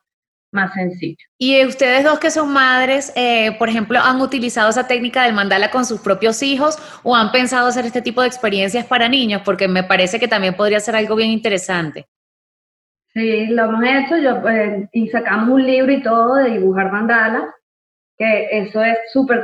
más 0.52 0.74
sencillo. 0.74 1.26
Y 1.38 1.66
ustedes 1.66 2.04
dos 2.04 2.20
que 2.20 2.30
son 2.30 2.52
madres, 2.52 3.12
eh, 3.16 3.56
por 3.58 3.70
ejemplo, 3.70 4.00
¿han 4.00 4.22
utilizado 4.22 4.70
esa 4.70 4.88
técnica 4.88 5.24
del 5.24 5.34
mandala 5.34 5.72
con 5.72 5.86
sus 5.86 6.02
propios 6.02 6.44
hijos 6.44 6.78
o 7.04 7.16
han 7.16 7.32
pensado 7.32 7.68
hacer 7.68 7.86
este 7.86 8.02
tipo 8.02 8.22
de 8.22 8.28
experiencias 8.28 8.86
para 8.86 9.08
niños? 9.08 9.42
Porque 9.44 9.68
me 9.68 9.84
parece 9.84 10.20
que 10.20 10.28
también 10.28 10.56
podría 10.56 10.80
ser 10.80 10.96
algo 10.96 11.16
bien 11.16 11.32
interesante. 11.32 12.06
Sí, 13.14 13.48
lo 13.48 13.66
hemos 13.66 13.84
hecho, 13.84 14.18
yo, 14.18 14.42
pues, 14.42 14.88
y 14.94 15.10
sacamos 15.10 15.50
un 15.50 15.66
libro 15.66 15.92
y 15.92 16.02
todo 16.02 16.36
de 16.36 16.52
dibujar 16.52 16.92
mandalas 16.92 17.44
que 18.22 18.48
eso 18.52 18.84
es 18.84 18.98
súper 19.12 19.44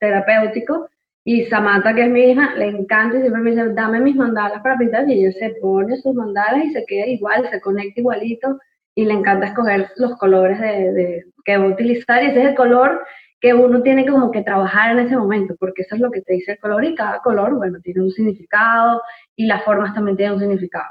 terapéutico. 0.00 0.88
Y 1.24 1.44
Samantha, 1.44 1.94
que 1.94 2.04
es 2.04 2.10
mi 2.10 2.22
hija, 2.22 2.54
le 2.56 2.66
encanta 2.66 3.16
y 3.16 3.20
siempre 3.20 3.42
me 3.42 3.50
dice, 3.50 3.72
dame 3.74 4.00
mis 4.00 4.16
mandalas 4.16 4.60
para 4.60 4.76
pintar. 4.76 5.08
Y 5.08 5.24
ella 5.24 5.32
se 5.38 5.50
pone 5.60 5.96
sus 5.98 6.14
mandalas 6.14 6.64
y 6.64 6.72
se 6.72 6.84
queda 6.86 7.06
igual, 7.06 7.48
se 7.48 7.60
conecta 7.60 8.00
igualito. 8.00 8.58
Y 8.98 9.04
le 9.04 9.14
encanta 9.14 9.46
escoger 9.46 9.90
los 9.96 10.16
colores 10.16 10.60
de, 10.60 11.24
que 11.44 11.56
va 11.56 11.64
a 11.64 11.68
utilizar. 11.68 12.22
Y 12.22 12.28
ese 12.28 12.40
es 12.40 12.48
el 12.48 12.54
color 12.54 13.04
que 13.40 13.54
uno 13.54 13.82
tiene 13.82 14.04
como 14.06 14.30
que 14.32 14.42
trabajar 14.42 14.92
en 14.92 15.06
ese 15.06 15.16
momento, 15.16 15.54
porque 15.60 15.82
eso 15.82 15.94
es 15.94 16.00
lo 16.00 16.10
que 16.10 16.22
te 16.22 16.34
dice 16.34 16.52
el 16.52 16.58
color. 16.58 16.84
Y 16.84 16.94
cada 16.94 17.20
color, 17.20 17.54
bueno, 17.54 17.78
tiene 17.80 18.02
un 18.02 18.10
significado 18.10 19.02
y 19.36 19.46
las 19.46 19.64
formas 19.64 19.94
también 19.94 20.16
tienen 20.16 20.34
un 20.34 20.40
significado. 20.40 20.90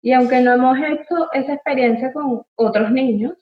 Y 0.00 0.12
aunque 0.12 0.40
no 0.40 0.52
hemos 0.52 0.78
hecho 0.78 1.30
esa 1.32 1.54
experiencia 1.54 2.12
con 2.12 2.42
otros 2.56 2.90
niños, 2.90 3.34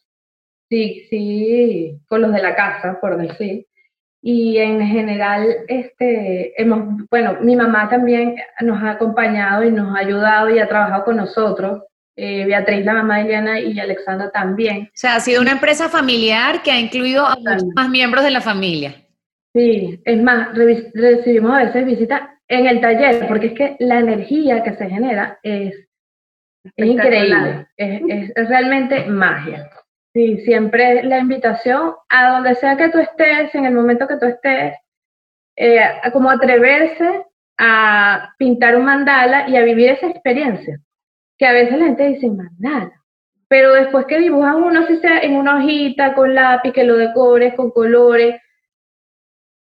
Sí, 0.70 1.06
sí, 1.10 2.00
con 2.08 2.22
los 2.22 2.32
de 2.32 2.42
la 2.42 2.54
casa, 2.54 3.00
por 3.00 3.16
decir. 3.18 3.66
Y 4.22 4.58
en 4.58 4.86
general, 4.86 5.48
este, 5.68 6.60
hemos, 6.62 7.06
bueno, 7.10 7.38
mi 7.40 7.56
mamá 7.56 7.88
también 7.88 8.36
nos 8.60 8.80
ha 8.82 8.92
acompañado 8.92 9.64
y 9.64 9.72
nos 9.72 9.94
ha 9.96 9.98
ayudado 10.00 10.50
y 10.50 10.60
ha 10.60 10.68
trabajado 10.68 11.04
con 11.04 11.16
nosotros. 11.16 11.82
Eh, 12.22 12.44
Beatriz, 12.44 12.84
la 12.84 12.92
mamá 12.92 13.16
de 13.16 13.22
Eliana 13.22 13.60
y 13.60 13.80
Alexandra 13.80 14.30
también. 14.30 14.82
O 14.88 14.90
sea, 14.92 15.14
ha 15.14 15.20
sido 15.20 15.40
una 15.40 15.52
empresa 15.52 15.88
familiar 15.88 16.62
que 16.62 16.70
ha 16.70 16.78
incluido 16.78 17.24
a 17.24 17.34
muchos 17.34 17.64
más 17.74 17.88
miembros 17.88 18.22
de 18.22 18.30
la 18.30 18.42
familia. 18.42 18.94
Sí, 19.54 19.98
es 20.04 20.22
más, 20.22 20.48
recibimos 20.54 21.50
a 21.56 21.64
veces 21.64 21.86
visitas 21.86 22.20
en 22.46 22.66
el 22.66 22.82
taller, 22.82 23.26
porque 23.26 23.46
es 23.46 23.52
que 23.54 23.76
la 23.78 24.00
energía 24.00 24.62
que 24.62 24.74
se 24.74 24.90
genera 24.90 25.38
es, 25.42 25.88
increíble, 26.76 27.68
es, 27.78 28.30
es 28.36 28.48
realmente 28.50 29.06
magia. 29.06 29.70
Sí, 30.12 30.42
siempre 30.44 31.02
la 31.04 31.20
invitación 31.20 31.94
a 32.10 32.32
donde 32.32 32.54
sea 32.56 32.76
que 32.76 32.90
tú 32.90 32.98
estés, 32.98 33.54
en 33.54 33.64
el 33.64 33.72
momento 33.72 34.06
que 34.06 34.18
tú 34.18 34.26
estés, 34.26 34.74
eh, 35.56 35.80
a 35.80 36.10
como 36.12 36.28
atreverse 36.28 37.24
a 37.56 38.34
pintar 38.36 38.76
un 38.76 38.84
mandala 38.84 39.48
y 39.48 39.56
a 39.56 39.62
vivir 39.62 39.88
esa 39.88 40.08
experiencia. 40.08 40.78
Que 41.40 41.46
a 41.46 41.52
veces 41.52 41.78
la 41.78 41.86
gente 41.86 42.06
dice 42.06 42.28
mandala, 42.28 43.02
pero 43.48 43.72
después 43.72 44.04
que 44.04 44.18
dibujas 44.18 44.56
uno, 44.56 44.86
si 44.86 44.98
sea 44.98 45.20
en 45.20 45.36
una 45.36 45.56
hojita, 45.56 46.14
con 46.14 46.34
lápiz, 46.34 46.72
que 46.72 46.84
lo 46.84 46.98
decores, 46.98 47.54
con 47.54 47.70
colores, 47.70 48.40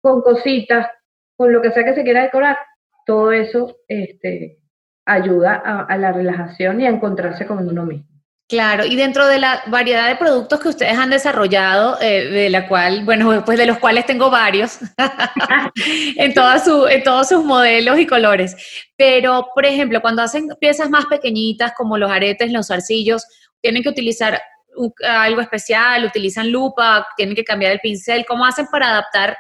con 0.02 0.20
cositas, 0.22 0.88
con 1.36 1.52
lo 1.52 1.62
que 1.62 1.70
sea 1.70 1.84
que 1.84 1.94
se 1.94 2.02
quiera 2.02 2.24
decorar, 2.24 2.58
todo 3.06 3.30
eso 3.30 3.76
este, 3.86 4.58
ayuda 5.06 5.54
a 5.54 5.96
la 5.96 6.10
relajación 6.10 6.80
y 6.80 6.86
a 6.86 6.90
encontrarse 6.90 7.46
con 7.46 7.66
uno 7.66 7.86
mismo. 7.86 8.07
Claro, 8.48 8.86
y 8.86 8.96
dentro 8.96 9.26
de 9.26 9.38
la 9.38 9.62
variedad 9.66 10.08
de 10.08 10.16
productos 10.16 10.58
que 10.58 10.68
ustedes 10.68 10.96
han 10.96 11.10
desarrollado, 11.10 12.00
eh, 12.00 12.24
de 12.30 12.48
la 12.48 12.66
cual, 12.66 13.04
bueno, 13.04 13.30
después 13.30 13.58
de 13.58 13.66
los 13.66 13.78
cuales 13.78 14.06
tengo 14.06 14.30
varios, 14.30 14.78
en, 16.16 16.34
su, 16.64 16.86
en 16.86 17.02
todos 17.02 17.28
sus 17.28 17.44
modelos 17.44 17.98
y 17.98 18.06
colores, 18.06 18.56
pero, 18.96 19.48
por 19.54 19.66
ejemplo, 19.66 20.00
cuando 20.00 20.22
hacen 20.22 20.48
piezas 20.58 20.88
más 20.88 21.04
pequeñitas 21.06 21.74
como 21.76 21.98
los 21.98 22.10
aretes, 22.10 22.50
los 22.50 22.70
arcillos, 22.70 23.26
tienen 23.60 23.82
que 23.82 23.90
utilizar 23.90 24.40
algo 25.06 25.42
especial, 25.42 26.06
utilizan 26.06 26.50
lupa, 26.50 27.06
tienen 27.18 27.34
que 27.34 27.44
cambiar 27.44 27.72
el 27.72 27.80
pincel, 27.80 28.24
¿cómo 28.26 28.46
hacen 28.46 28.66
para 28.72 28.88
adaptar 28.88 29.36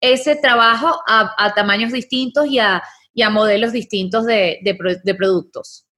ese 0.00 0.36
trabajo 0.36 1.00
a, 1.08 1.52
tamaños 1.56 1.90
distintos 1.90 2.46
y 2.46 2.60
a, 2.60 2.82
modelos 3.30 3.72
distintos 3.72 4.26
de 4.26 5.16
productos? 5.18 5.88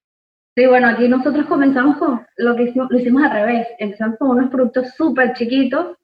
Sí, 0.56 0.64
bueno, 0.64 0.88
aquí 0.88 1.06
nosotros 1.06 1.44
comenzamos 1.46 1.98
con 1.98 2.15
lo 2.36 2.56
que 2.56 2.64
hicimos, 2.64 2.88
lo 2.90 2.98
hicimos 2.98 3.22
al 3.24 3.32
revés. 3.32 3.68
Empezamos 3.78 4.18
con 4.18 4.30
unos 4.30 4.50
productos 4.50 4.90
súper 4.96 5.32
chiquitos 5.34 5.96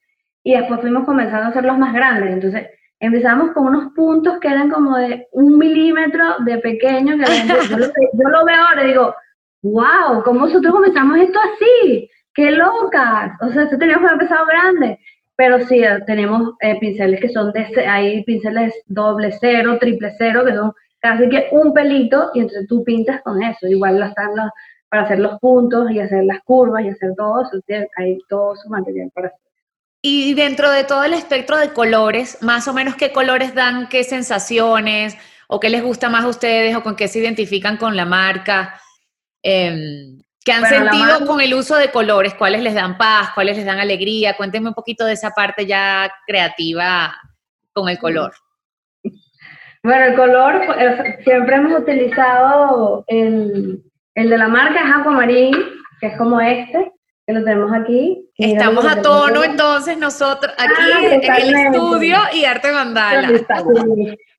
y 0.43 0.55
después 0.57 0.81
fuimos 0.81 1.05
comenzando 1.05 1.47
a 1.47 1.49
hacerlos 1.49 1.79
más 1.79 1.93
grandes. 1.93 2.33
Entonces, 2.33 2.69
empezamos 3.01 3.53
con 3.53 3.67
unos 3.67 3.93
puntos 3.95 4.39
que 4.41 4.49
eran 4.49 4.71
como 4.71 4.97
de 4.97 5.27
un 5.33 5.59
milímetro 5.59 6.37
de 6.45 6.59
pequeño. 6.59 7.17
Que 7.17 7.25
yo, 7.69 7.79
lo, 7.79 7.87
yo 7.87 8.29
lo 8.29 8.45
veo 8.45 8.63
ahora 8.69 8.85
y 8.85 8.89
digo, 8.89 9.15
wow, 9.63 10.23
¿cómo 10.25 10.47
nosotros 10.47 10.73
comenzamos 10.73 11.19
esto 11.19 11.39
así? 11.39 12.09
¡Qué 12.35 12.51
locas! 12.51 13.33
O 13.41 13.49
sea, 13.51 13.65
esto 13.65 13.79
teníamos 13.79 14.09
que 14.09 14.15
empezado 14.15 14.47
grande. 14.47 14.99
Pero 15.37 15.61
sí, 15.67 15.83
tenemos 16.07 16.55
eh, 16.61 16.79
pinceles 16.79 17.21
que 17.21 17.29
son 17.29 17.53
de, 17.53 17.67
hay 17.87 18.23
pinceles 18.25 18.75
doble 18.87 19.33
cero, 19.41 19.79
triple 19.81 20.13
cero, 20.19 20.45
que 20.45 20.55
son 20.55 20.73
casi 21.01 21.29
que 21.29 21.49
un 21.53 21.73
pelito 21.73 22.31
y 22.35 22.41
entonces 22.41 22.67
tú 22.69 22.85
pintas 22.85 23.23
con 23.23 23.43
eso. 23.43 23.67
Igual 23.67 24.03
están 24.03 24.31
para 24.93 25.05
hacer 25.05 25.21
los 25.21 25.39
puntos 25.39 25.91
y 25.91 26.01
hacer 26.01 26.23
las 26.25 26.43
curvas 26.43 26.85
y 26.85 26.91
hacer 26.91 27.15
todo 27.17 27.41
eso. 27.41 27.59
Hay 27.97 28.19
todo 28.29 28.55
su 28.57 28.69
material 28.69 29.11
para 29.15 29.29
hacer. 29.29 29.41
Y 30.03 30.35
dentro 30.35 30.71
de 30.71 30.85
todo 30.85 31.03
el 31.05 31.15
espectro 31.15 31.57
de 31.57 31.73
colores, 31.73 32.43
más 32.43 32.69
o 32.69 32.75
menos 32.75 32.95
qué 32.97 33.11
colores 33.11 33.55
dan, 33.55 33.89
qué 33.89 34.05
sensaciones, 34.05 35.17
o 35.49 35.61
qué 35.61 35.71
les 35.71 35.83
gusta 35.83 36.11
más 36.11 36.25
a 36.25 36.29
ustedes, 36.29 36.77
o 36.77 36.83
con 36.83 36.95
qué 36.95 37.09
se 37.09 37.21
identifican 37.21 37.79
con 37.79 37.97
la 37.97 38.05
marca, 38.05 38.79
eh, 39.43 40.19
qué 40.45 40.53
han 40.53 40.67
sentido 40.67 41.27
con 41.27 41.41
el 41.41 41.55
uso 41.55 41.77
de 41.77 41.91
colores, 41.91 42.35
cuáles 42.35 42.61
les 42.61 42.75
dan 42.75 42.99
paz, 42.99 43.31
cuáles 43.35 43.57
les 43.57 43.65
dan 43.65 43.79
alegría. 43.79 44.37
Cuéntenme 44.37 44.69
un 44.69 44.75
poquito 44.75 45.07
de 45.07 45.15
esa 45.15 45.31
parte 45.31 45.65
ya 45.65 46.13
creativa 46.27 47.17
con 47.73 47.89
el 47.89 47.99
color. 47.99 48.35
Bueno, 49.83 50.05
el 50.05 50.17
color, 50.17 50.63
eh, 50.79 51.19
siempre 51.25 51.57
hemos 51.57 51.81
utilizado 51.81 53.05
el, 53.07 53.83
el 54.15 54.31
de 54.31 54.39
la 54.39 54.49
marca 54.49 54.81
es 54.81 54.95
Aquamarín, 54.95 55.55
que 56.01 56.09
es 56.09 56.17
como 56.17 56.41
este, 56.41 56.93
que 57.27 57.33
lo 57.33 57.45
tenemos 57.45 57.73
aquí. 57.73 58.29
Estamos 58.37 58.85
a 58.85 59.01
tono 59.01 59.45
entonces 59.45 59.97
nosotros 59.99 60.53
aquí 60.59 60.83
ah, 60.93 61.39
en 61.39 61.55
el 61.55 61.67
estudio 61.67 62.17
y 62.33 62.45
arte 62.45 62.73
mandala. 62.73 63.29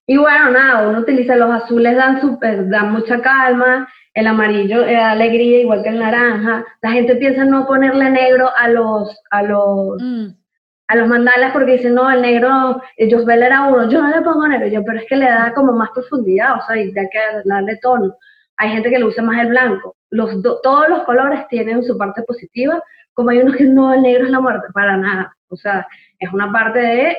Y 0.05 0.17
bueno, 0.17 0.51
nada, 0.51 0.89
uno 0.89 0.99
utiliza 0.99 1.37
los 1.37 1.49
azules, 1.49 1.95
dan 1.95 2.19
super, 2.19 2.67
dan 2.69 2.91
mucha 2.91 3.21
calma, 3.21 3.87
el 4.13 4.27
amarillo 4.27 4.81
da 4.81 5.11
alegría, 5.11 5.61
igual 5.61 5.81
que 5.81 5.89
el 5.89 5.99
naranja. 5.99 6.65
La 6.81 6.91
gente 6.91 7.15
piensa 7.15 7.45
no 7.45 7.65
ponerle 7.65 8.09
negro 8.09 8.49
a 8.57 8.67
los, 8.67 9.17
a 9.31 9.43
los, 9.43 10.01
mm 10.01 10.43
a 10.87 10.95
los 10.95 11.07
mandalas 11.07 11.51
porque 11.53 11.73
dicen, 11.73 11.95
no, 11.95 12.09
el 12.09 12.21
negro, 12.21 12.81
ellos 12.97 13.25
ven 13.25 13.41
era 13.41 13.63
uno, 13.63 13.89
yo 13.89 14.01
no 14.01 14.09
le 14.09 14.21
pongo 14.21 14.47
negro, 14.47 14.67
yo, 14.67 14.83
pero 14.83 14.99
es 14.99 15.05
que 15.07 15.15
le 15.15 15.25
da 15.25 15.53
como 15.53 15.73
más 15.73 15.89
profundidad, 15.91 16.57
o 16.57 16.65
sea, 16.65 16.77
y 16.77 16.81
hay 16.81 16.93
que 16.93 17.19
darle 17.45 17.77
tono. 17.77 18.15
Hay 18.63 18.69
gente 18.69 18.89
que 18.89 18.97
le 18.97 19.03
usa 19.03 19.21
más 19.21 19.41
el 19.41 19.49
blanco. 19.49 19.97
Los 20.09 20.41
todos 20.41 20.87
los 20.87 21.03
colores 21.03 21.45
tienen 21.49 21.83
su 21.83 21.97
parte 21.97 22.23
positiva, 22.23 22.81
como 23.13 23.29
hay 23.29 23.39
unos 23.39 23.57
que 23.57 23.65
no, 23.65 23.93
el 23.93 24.01
negro 24.01 24.23
es 24.23 24.31
la 24.31 24.39
muerte, 24.39 24.67
para 24.73 24.95
nada. 24.95 25.35
O 25.49 25.57
sea, 25.57 25.85
es 26.17 26.31
una 26.31 26.49
parte 26.49 26.79
de, 26.79 27.17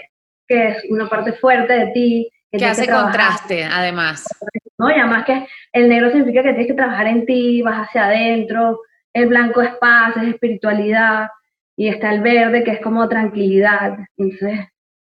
que 0.49 0.69
es 0.69 0.85
una 0.89 1.07
parte 1.07 1.35
fuerte 1.35 1.71
de 1.75 1.87
ti. 1.89 2.31
Que, 2.51 2.65
hace 2.65 2.89
contraste, 2.89 3.63
además. 3.63 4.27
No, 4.79 4.89
y 4.89 4.95
además 4.95 5.27
que 5.27 5.47
el 5.73 5.91
negro 5.91 6.11
significa 6.11 6.43
que 6.43 6.51
tienes 6.51 6.69
que 6.69 6.75
trabajar 6.75 7.09
en 7.09 7.27
ti, 7.27 7.61
vas 7.61 7.89
hacia 7.89 8.07
adentro, 8.07 8.81
el 9.13 9.27
blanco 9.27 9.61
es 9.61 9.75
paz, 9.77 10.17
es 10.17 10.29
espiritualidad, 10.29 11.29
y 11.77 11.89
está 11.89 12.11
el 12.11 12.23
verde 12.23 12.65
que 12.65 12.71
es 12.71 12.81
como 12.81 13.07
tranquilidad. 13.07 13.99
Entonces, 14.17 14.61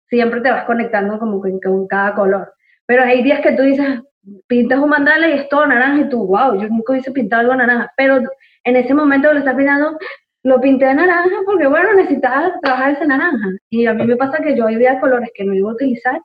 siempre 0.08 0.40
te 0.40 0.50
vas 0.50 0.64
conectando 0.64 1.20
como 1.20 1.40
con, 1.40 1.60
con 1.60 1.86
cada 1.86 2.14
color. 2.14 2.52
Pero 2.84 3.04
hay 3.04 3.22
días 3.22 3.40
que 3.42 3.52
tú 3.52 3.62
dices, 3.62 4.00
pintas 4.46 4.78
un 4.78 4.90
mandala 4.90 5.28
y 5.28 5.32
es 5.32 5.48
todo 5.48 5.66
naranja 5.66 6.02
y 6.02 6.08
tú, 6.08 6.26
wow, 6.26 6.60
yo 6.60 6.68
nunca 6.68 6.92
hubiese 6.92 7.12
pintado 7.12 7.40
algo 7.40 7.56
naranja. 7.56 7.92
Pero 7.96 8.20
en 8.64 8.76
ese 8.76 8.94
momento 8.94 9.32
lo 9.32 9.38
estás 9.38 9.56
pintando, 9.56 9.98
lo 10.44 10.60
pinté 10.60 10.86
de 10.86 10.94
naranja 10.94 11.36
porque, 11.44 11.66
bueno, 11.66 11.94
necesitaba 11.94 12.52
trabajar 12.60 12.92
ese 12.92 13.06
naranja. 13.06 13.48
Y 13.70 13.86
a 13.86 13.94
mí 13.94 14.06
me 14.06 14.16
pasa 14.16 14.42
que 14.42 14.56
yo 14.56 14.66
había 14.66 15.00
colores 15.00 15.30
que 15.34 15.44
no 15.44 15.54
iba 15.54 15.70
a 15.70 15.74
utilizar 15.74 16.20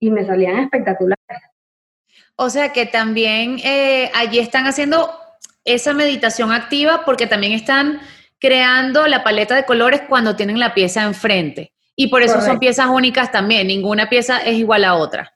y 0.00 0.10
me 0.10 0.24
salían 0.24 0.58
espectaculares. 0.58 1.16
O 2.36 2.50
sea 2.50 2.72
que 2.72 2.86
también 2.86 3.58
eh, 3.64 4.10
allí 4.14 4.38
están 4.38 4.66
haciendo 4.66 5.10
esa 5.64 5.94
meditación 5.94 6.52
activa 6.52 7.02
porque 7.04 7.26
también 7.26 7.52
están 7.52 8.00
creando 8.38 9.06
la 9.06 9.24
paleta 9.24 9.54
de 9.54 9.64
colores 9.64 10.02
cuando 10.08 10.36
tienen 10.36 10.58
la 10.58 10.74
pieza 10.74 11.02
enfrente. 11.02 11.72
Y 11.96 12.08
por 12.08 12.22
eso 12.22 12.42
son 12.42 12.58
piezas 12.58 12.88
únicas 12.88 13.32
también, 13.32 13.66
ninguna 13.66 14.10
pieza 14.10 14.38
es 14.38 14.58
igual 14.58 14.84
a 14.84 14.94
otra. 14.94 15.35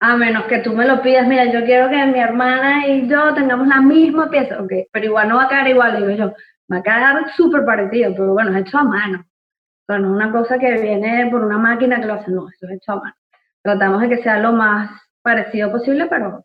A 0.00 0.16
menos 0.16 0.44
que 0.44 0.58
tú 0.58 0.72
me 0.72 0.86
lo 0.86 1.02
pidas, 1.02 1.26
mira, 1.26 1.46
yo 1.46 1.64
quiero 1.64 1.88
que 1.88 2.06
mi 2.06 2.20
hermana 2.20 2.86
y 2.86 3.08
yo 3.08 3.34
tengamos 3.34 3.66
la 3.66 3.80
misma 3.80 4.30
pieza, 4.30 4.62
ok, 4.62 4.72
pero 4.92 5.06
igual 5.06 5.28
no 5.28 5.36
va 5.36 5.44
a 5.44 5.48
quedar 5.48 5.68
igual, 5.68 5.96
digo 5.96 6.10
yo. 6.10 6.34
va 6.72 6.76
a 6.76 6.82
quedar 6.82 7.32
súper 7.36 7.64
parecido, 7.64 8.12
pero 8.12 8.32
bueno, 8.32 8.56
es 8.56 8.66
hecho 8.66 8.78
a 8.78 8.84
mano. 8.84 9.20
O 9.20 9.84
sea, 9.86 9.98
no 9.98 10.08
es 10.08 10.24
una 10.24 10.30
cosa 10.30 10.58
que 10.58 10.70
viene 10.80 11.28
por 11.30 11.44
una 11.44 11.58
máquina 11.58 12.00
que 12.00 12.06
lo 12.06 12.14
hace, 12.14 12.30
no, 12.30 12.48
eso 12.48 12.66
es 12.66 12.76
hecho 12.76 12.92
a 12.92 13.00
mano. 13.00 13.14
Tratamos 13.62 14.02
de 14.02 14.08
que 14.08 14.22
sea 14.22 14.38
lo 14.38 14.52
más 14.52 14.90
parecido 15.22 15.72
posible, 15.72 16.06
pero 16.06 16.44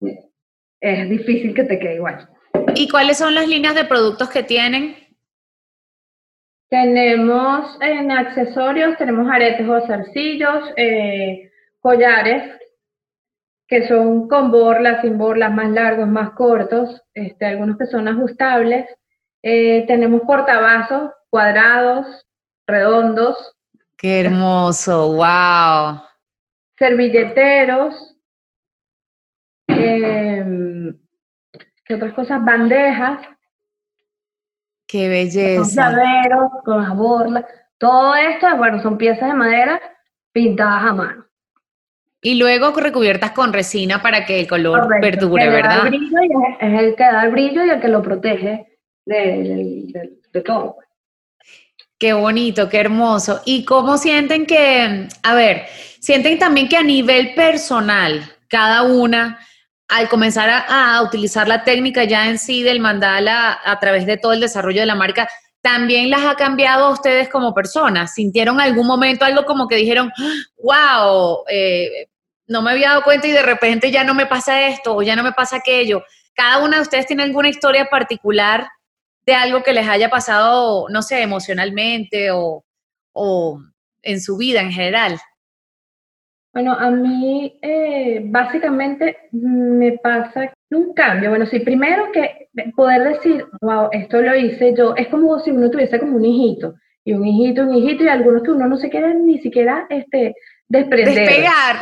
eh, 0.00 0.30
es 0.80 1.10
difícil 1.10 1.54
que 1.54 1.64
te 1.64 1.78
quede 1.78 1.96
igual. 1.96 2.28
¿Y 2.74 2.88
cuáles 2.88 3.18
son 3.18 3.34
las 3.34 3.48
líneas 3.48 3.74
de 3.74 3.84
productos 3.84 4.30
que 4.30 4.42
tienen? 4.42 4.96
Tenemos 6.70 7.78
en 7.80 8.10
accesorios, 8.10 8.96
tenemos 8.98 9.28
aretes 9.30 9.66
o 9.66 9.86
zarcillos, 9.86 10.72
eh, 10.76 11.50
collares, 11.80 12.57
que 13.68 13.86
son 13.86 14.28
con 14.28 14.50
borlas, 14.50 15.02
sin 15.02 15.18
borlas, 15.18 15.52
más 15.52 15.70
largos, 15.70 16.08
más 16.08 16.30
cortos, 16.30 17.02
este, 17.12 17.44
algunos 17.44 17.76
que 17.76 17.86
son 17.86 18.08
ajustables. 18.08 18.86
Eh, 19.42 19.84
tenemos 19.86 20.22
portavasos 20.22 21.12
cuadrados, 21.28 22.26
redondos. 22.66 23.56
¡Qué 23.98 24.22
hermoso! 24.22 25.12
¡Wow! 25.12 26.00
Servilleteros. 26.78 28.16
Em, 29.66 30.98
¿Qué 31.84 31.94
otras 31.94 32.14
cosas? 32.14 32.42
Bandejas. 32.42 33.20
¡Qué 34.86 35.08
belleza! 35.08 35.60
Con 35.60 35.94
llaveros, 35.94 36.50
con 36.64 36.82
las 36.82 36.96
borlas. 36.96 37.44
Todo 37.76 38.14
esto, 38.14 38.56
bueno, 38.56 38.80
son 38.82 38.96
piezas 38.96 39.28
de 39.28 39.34
madera 39.34 39.80
pintadas 40.32 40.84
a 40.84 40.94
mano. 40.94 41.27
Y 42.20 42.34
luego 42.34 42.72
recubiertas 42.72 43.30
con 43.30 43.52
resina 43.52 44.02
para 44.02 44.26
que 44.26 44.40
el 44.40 44.48
color 44.48 44.88
perdure, 45.00 45.48
¿verdad? 45.48 45.86
es 45.86 46.80
el 46.80 46.96
que 46.96 47.04
da 47.04 47.24
el 47.24 47.30
brillo 47.30 47.64
y 47.64 47.70
el 47.70 47.80
que 47.80 47.88
lo 47.88 48.02
protege 48.02 48.66
de, 49.06 50.42
todo. 50.44 50.76
Qué 51.98 52.12
bonito, 52.12 52.68
qué 52.68 52.78
hermoso. 52.78 53.40
¿Y 53.44 53.64
cómo 53.64 53.98
sienten 53.98 54.46
que, 54.46 55.08
a 55.22 55.34
ver, 55.34 55.66
sienten 56.00 56.38
también 56.38 56.68
que 56.68 56.76
a 56.76 56.82
nivel 56.82 57.34
personal, 57.34 58.22
cada 58.48 58.82
una, 58.82 59.38
al 59.88 60.08
comenzar 60.08 60.64
a, 60.68 61.00
utilizar 61.02 61.48
la 61.48 61.64
técnica 61.64 62.04
ya 62.04 62.28
en 62.28 62.38
sí 62.38 62.62
del 62.62 62.80
mandala 62.80 63.58
a 63.64 63.78
través 63.78 64.06
de 64.06 64.16
todo 64.16 64.32
el 64.32 64.40
desarrollo 64.40 64.80
de 64.80 64.86
la 64.86 64.94
marca, 64.94 65.28
también 65.68 66.08
las 66.08 66.24
ha 66.24 66.34
cambiado 66.34 66.86
a 66.86 66.90
ustedes 66.92 67.28
como 67.28 67.52
personas? 67.52 68.14
¿Sintieron 68.14 68.58
algún 68.58 68.86
momento 68.86 69.26
algo 69.26 69.44
como 69.44 69.68
que 69.68 69.76
dijeron, 69.76 70.10
wow, 70.56 71.44
eh, 71.46 72.08
no 72.46 72.62
me 72.62 72.70
había 72.70 72.88
dado 72.88 73.02
cuenta 73.02 73.26
y 73.26 73.32
de 73.32 73.42
repente 73.42 73.90
ya 73.90 74.02
no 74.02 74.14
me 74.14 74.24
pasa 74.24 74.68
esto 74.68 74.96
o 74.96 75.02
ya 75.02 75.14
no 75.14 75.22
me 75.22 75.32
pasa 75.32 75.56
aquello? 75.56 76.02
¿Cada 76.32 76.64
una 76.64 76.76
de 76.76 76.82
ustedes 76.84 77.06
tiene 77.06 77.22
alguna 77.22 77.50
historia 77.50 77.90
particular 77.90 78.66
de 79.26 79.34
algo 79.34 79.62
que 79.62 79.74
les 79.74 79.86
haya 79.86 80.08
pasado, 80.08 80.86
no 80.88 81.02
sé, 81.02 81.20
emocionalmente 81.20 82.30
o, 82.30 82.64
o 83.12 83.60
en 84.00 84.22
su 84.22 84.38
vida 84.38 84.62
en 84.62 84.72
general? 84.72 85.20
Bueno, 86.58 86.72
a 86.72 86.90
mí 86.90 87.56
eh, 87.62 88.20
básicamente 88.24 89.16
me 89.30 89.92
pasa 90.02 90.52
un 90.72 90.92
cambio. 90.92 91.30
Bueno, 91.30 91.46
sí, 91.46 91.60
primero 91.60 92.10
que 92.10 92.48
poder 92.74 93.14
decir, 93.14 93.46
wow, 93.60 93.90
esto 93.92 94.20
lo 94.20 94.34
hice 94.34 94.74
yo, 94.76 94.92
es 94.96 95.06
como 95.06 95.38
si 95.38 95.52
uno 95.52 95.70
tuviese 95.70 96.00
como 96.00 96.16
un 96.16 96.24
hijito, 96.24 96.74
y 97.04 97.12
un 97.12 97.24
hijito, 97.24 97.62
un 97.62 97.76
hijito, 97.76 98.02
y 98.02 98.08
algunos 98.08 98.42
que 98.42 98.50
uno 98.50 98.66
no 98.66 98.76
se 98.76 98.90
quiere 98.90 99.14
ni 99.14 99.38
siquiera 99.38 99.86
este, 99.88 100.34
desprender. 100.66 101.28
Despegar. 101.28 101.76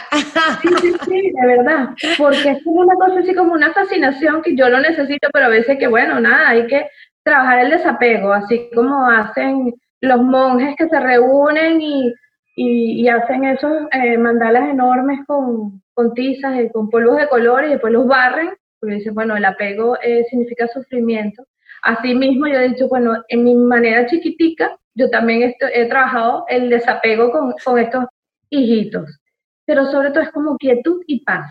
Sí, 0.60 0.68
sí, 0.82 0.92
sí, 1.08 1.32
de 1.32 1.46
verdad. 1.46 1.88
Porque 2.18 2.50
es 2.50 2.62
como 2.62 2.82
una 2.82 2.96
cosa 2.96 3.20
así 3.20 3.34
como 3.34 3.54
una 3.54 3.72
fascinación 3.72 4.42
que 4.42 4.54
yo 4.54 4.68
lo 4.68 4.78
necesito, 4.80 5.30
pero 5.32 5.46
a 5.46 5.48
veces 5.48 5.78
que, 5.78 5.86
bueno, 5.86 6.20
nada, 6.20 6.50
hay 6.50 6.66
que 6.66 6.86
trabajar 7.22 7.60
el 7.60 7.70
desapego, 7.70 8.30
así 8.30 8.68
como 8.74 9.08
hacen 9.08 9.72
los 10.02 10.20
monjes 10.20 10.76
que 10.76 10.86
se 10.86 11.00
reúnen 11.00 11.80
y, 11.80 12.12
y, 12.56 13.06
hacen 13.08 13.44
esos 13.44 13.72
eh, 13.92 14.16
mandalas 14.16 14.70
enormes 14.70 15.20
con, 15.26 15.82
con 15.92 16.14
tizas 16.14 16.58
y 16.58 16.70
con 16.70 16.88
polvos 16.88 17.18
de 17.18 17.28
color 17.28 17.64
y 17.64 17.70
después 17.70 17.92
los 17.92 18.06
barren 18.06 18.50
porque 18.80 18.96
dice, 18.96 19.10
bueno, 19.10 19.36
el 19.36 19.44
apego 19.44 19.96
eh, 20.02 20.24
significa 20.28 20.68
sufrimiento. 20.68 21.44
Asimismo, 21.82 22.46
yo 22.46 22.54
he 22.58 22.68
dicho, 22.68 22.88
bueno, 22.88 23.22
en 23.28 23.44
mi 23.44 23.54
manera 23.54 24.06
chiquitica, 24.06 24.76
yo 24.94 25.10
también 25.10 25.54
he 25.72 25.88
trabajado 25.88 26.44
el 26.48 26.70
desapego 26.70 27.30
con, 27.30 27.54
con 27.64 27.78
estos 27.78 28.06
hijitos, 28.50 29.20
pero 29.64 29.86
sobre 29.86 30.10
todo 30.10 30.22
es 30.22 30.30
como 30.30 30.56
quietud 30.56 31.02
y 31.06 31.22
paz. 31.24 31.46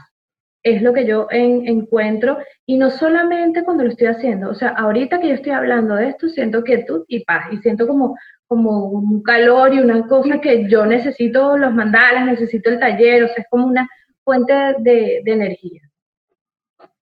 Es 0.65 0.82
lo 0.82 0.93
que 0.93 1.06
yo 1.06 1.28
encuentro 1.30 2.39
y 2.65 2.78
no 2.78 2.89
solamente 2.89 3.63
cuando 3.63 3.84
lo 3.84 3.91
estoy 3.91 4.08
haciendo, 4.08 4.49
o 4.49 4.56
sea, 4.56 4.69
ahorita 4.69 5.19
que 5.19 5.28
yo 5.28 5.36
estoy 5.36 5.51
hablando 5.51 5.93
de 5.93 6.10
esto, 6.10 6.28
siento 6.28 6.63
quietud 6.63 7.06
y 7.08 7.23
paz 7.23 7.45
y 7.51 7.58
siento 7.58 7.86
como, 7.86 8.17
como 8.47 8.86
un 8.86 9.21
calor 9.21 9.75
y 9.75 9.80
una 9.80 10.08
cosa 10.08 10.41
que 10.41 10.67
yo 10.67 10.88
necesito 10.88 11.56
los 11.56 11.71
mandalas, 11.71 12.25
necesito 12.25 12.71
el 12.71 12.80
taller, 12.80 13.25
o 13.25 13.28
sea, 13.28 13.38
es 13.38 13.47
como 13.51 13.67
una 13.67 13.88
fuente 14.23 14.54
de, 14.80 15.21
de 15.23 15.32
energía. 15.32 15.82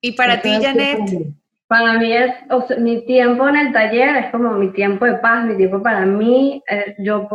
¿Y 0.01 0.11
para 0.11 0.41
ti, 0.41 0.49
Janet? 0.61 0.99
Para 1.67 1.97
mí 1.97 2.11
es, 2.11 2.35
o 2.49 2.67
sea, 2.67 2.77
mi 2.77 3.05
tiempo 3.05 3.47
en 3.47 3.55
el 3.55 3.71
taller 3.71 4.17
es 4.17 4.31
como 4.31 4.51
mi 4.55 4.73
tiempo 4.73 5.05
de 5.05 5.13
paz, 5.15 5.45
mi 5.45 5.55
tiempo 5.55 5.81
para 5.81 6.05
mí. 6.05 6.61
Eh, 6.69 6.95
yo 6.99 7.29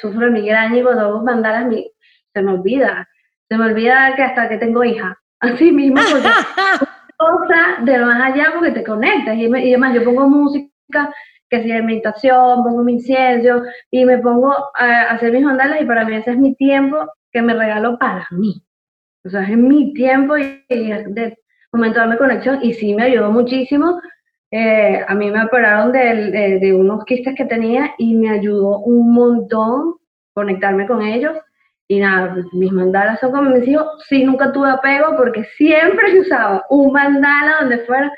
sufro 0.00 0.26
de 0.26 0.32
migraña 0.32 0.78
y 0.78 0.82
cuando 0.82 1.02
hago 1.02 1.22
mandalas 1.22 1.66
se 2.32 2.42
me 2.42 2.52
olvida. 2.52 3.06
Se 3.48 3.58
me 3.58 3.66
olvida 3.66 4.14
que 4.16 4.22
hasta 4.22 4.48
que 4.48 4.56
tengo 4.56 4.82
hija. 4.82 5.20
Así 5.52 5.72
mismo, 5.72 6.00
porque 6.10 6.28
cosa 7.18 7.82
de 7.84 7.98
lo 7.98 8.06
más 8.06 8.32
allá 8.32 8.52
porque 8.54 8.72
te 8.72 8.84
conectas. 8.84 9.36
Y, 9.36 9.46
además 9.46 9.94
yo 9.94 10.04
pongo 10.04 10.28
música, 10.28 11.12
que 11.48 11.62
si 11.62 11.68
de 11.68 11.82
meditación, 11.82 12.62
pongo 12.64 12.82
mi 12.82 12.94
incienso 12.94 13.62
y 13.90 14.04
me 14.04 14.18
pongo 14.18 14.52
a 14.76 15.02
hacer 15.10 15.32
mis 15.32 15.42
mandalas 15.42 15.80
y 15.80 15.84
para 15.84 16.04
mí 16.04 16.16
ese 16.16 16.32
es 16.32 16.38
mi 16.38 16.54
tiempo 16.54 16.96
que 17.30 17.42
me 17.42 17.54
regalo 17.54 17.98
para 17.98 18.26
mí. 18.30 18.62
O 19.24 19.30
sea, 19.30 19.42
es 19.42 19.56
mi 19.56 19.92
tiempo 19.94 20.36
y, 20.36 20.64
y 20.68 20.88
de, 20.90 21.36
momento 21.72 22.06
de 22.06 22.16
conexión 22.16 22.58
y 22.62 22.72
sí 22.72 22.94
me 22.94 23.04
ayudó 23.04 23.30
muchísimo. 23.30 24.00
Eh, 24.50 25.04
a 25.06 25.14
mí 25.14 25.30
me 25.30 25.44
operaron 25.44 25.90
de, 25.90 26.58
de, 26.60 26.74
unos 26.74 27.04
quistes 27.04 27.34
que 27.34 27.44
tenía 27.44 27.92
y 27.98 28.14
me 28.14 28.30
ayudó 28.30 28.78
un 28.80 29.12
montón 29.12 29.96
conectarme 30.32 30.86
con 30.86 31.02
ellos. 31.02 31.36
Y 31.86 32.00
nada, 32.00 32.32
pues, 32.32 32.46
mis 32.52 32.72
mandalas 32.72 33.20
son 33.20 33.32
como 33.32 33.50
mis 33.50 33.68
hijos. 33.68 33.86
Sí, 34.08 34.24
nunca 34.24 34.52
tuve 34.52 34.70
apego 34.70 35.16
porque 35.16 35.44
siempre 35.56 36.18
usaba 36.20 36.64
un 36.70 36.92
mandala 36.92 37.58
donde 37.60 37.78
fuera. 37.80 38.10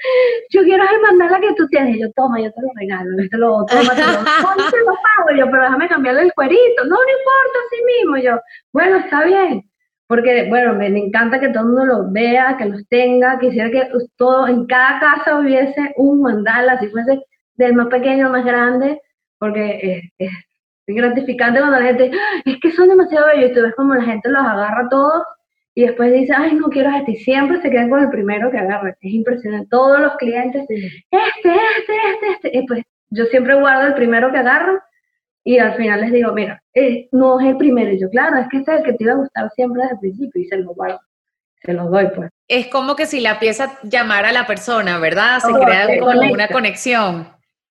Yo 0.50 0.62
quiero 0.62 0.84
el 0.84 1.00
mandala 1.02 1.40
que 1.40 1.54
tú 1.54 1.66
tienes. 1.68 1.96
Y 1.96 2.00
yo, 2.00 2.12
toma, 2.12 2.40
yo 2.40 2.52
te 2.52 2.62
lo 2.62 2.68
regalo. 2.76 3.10
Esto 3.20 3.38
lo, 3.38 3.64
toma, 3.66 3.94
te 3.94 4.02
lo, 4.02 4.12
te 4.70 4.78
lo 4.78 4.94
pago. 4.94 5.36
yo, 5.36 5.50
pero 5.50 5.62
déjame 5.62 5.88
cambiarle 5.88 6.22
el 6.22 6.32
cuerito. 6.34 6.84
No, 6.84 6.96
no 6.96 6.96
importa, 6.96 7.58
así 7.66 7.84
mismo. 7.84 8.16
yo, 8.18 8.40
bueno, 8.72 8.98
está 8.98 9.24
bien 9.24 9.64
porque, 10.08 10.46
bueno, 10.48 10.74
me, 10.74 10.86
encanta 10.86 11.40
que 11.40 11.48
todo 11.48 11.64
el 11.64 11.68
mundo 11.70 11.84
los 11.84 12.12
vea, 12.12 12.56
que 12.56 12.66
los 12.66 12.86
tenga, 12.88 13.38
quisiera 13.38 13.70
que 13.70 13.88
todo, 14.16 14.46
en 14.46 14.66
cada 14.66 15.00
casa 15.00 15.38
hubiese 15.38 15.92
un 15.96 16.22
mandala, 16.22 16.78
si 16.78 16.88
fuese 16.88 17.22
del 17.54 17.74
más 17.74 17.88
pequeño 17.88 18.26
al 18.26 18.32
más 18.32 18.44
grande, 18.44 19.00
porque 19.38 20.10
es, 20.18 20.32
gratificante 20.94 21.60
cuando 21.60 21.80
la 21.80 21.86
gente, 21.86 22.10
¡Ah! 22.12 22.42
es 22.44 22.60
que 22.60 22.72
son 22.72 22.88
demasiado 22.88 23.26
bellos, 23.26 23.50
y 23.50 23.54
tú 23.54 23.62
ves 23.62 23.74
como 23.74 23.94
la 23.94 24.04
gente 24.04 24.28
los 24.28 24.42
agarra 24.42 24.88
todos, 24.88 25.22
y 25.74 25.82
después 25.82 26.12
dice, 26.12 26.32
ay, 26.36 26.54
no 26.54 26.68
quiero 26.68 26.90
este, 26.90 27.12
y 27.12 27.16
siempre 27.16 27.60
se 27.60 27.70
quedan 27.70 27.90
con 27.90 28.00
el 28.00 28.10
primero 28.10 28.50
que 28.50 28.58
agarra, 28.58 28.90
es 28.90 29.12
impresionante, 29.12 29.68
todos 29.70 30.00
los 30.00 30.14
clientes, 30.16 30.62
este, 30.62 30.74
este, 31.10 31.54
este, 31.54 32.30
este, 32.32 32.58
y 32.58 32.66
pues 32.66 32.82
yo 33.10 33.24
siempre 33.26 33.54
guardo 33.54 33.88
el 33.88 33.94
primero 33.94 34.30
que 34.30 34.38
agarro, 34.38 34.80
y 35.46 35.60
al 35.60 35.76
final 35.76 36.00
les 36.00 36.10
digo, 36.10 36.32
mira, 36.32 36.60
eh, 36.74 37.08
no 37.12 37.38
es 37.38 37.46
el 37.46 37.56
primero. 37.56 37.92
Y 37.92 38.00
yo, 38.00 38.10
claro, 38.10 38.36
es 38.36 38.48
que 38.48 38.56
este 38.56 38.72
es 38.72 38.78
el 38.80 38.84
que 38.84 38.92
te 38.94 39.04
iba 39.04 39.12
a 39.12 39.16
gustar 39.16 39.48
siempre 39.54 39.80
desde 39.82 39.94
el 39.94 40.00
principio 40.00 40.42
y 40.42 40.44
se 40.46 40.56
lo 40.56 40.74
guardo. 40.74 41.00
Se 41.62 41.72
los 41.72 41.88
doy, 41.88 42.08
pues. 42.16 42.30
Es 42.48 42.66
como 42.66 42.96
que 42.96 43.06
si 43.06 43.20
la 43.20 43.38
pieza 43.38 43.78
llamara 43.84 44.30
a 44.30 44.32
la 44.32 44.44
persona, 44.44 44.98
¿verdad? 44.98 45.38
Se 45.38 45.52
crea 45.52 46.00
como 46.00 46.32
una 46.32 46.48
conexión. 46.48 47.28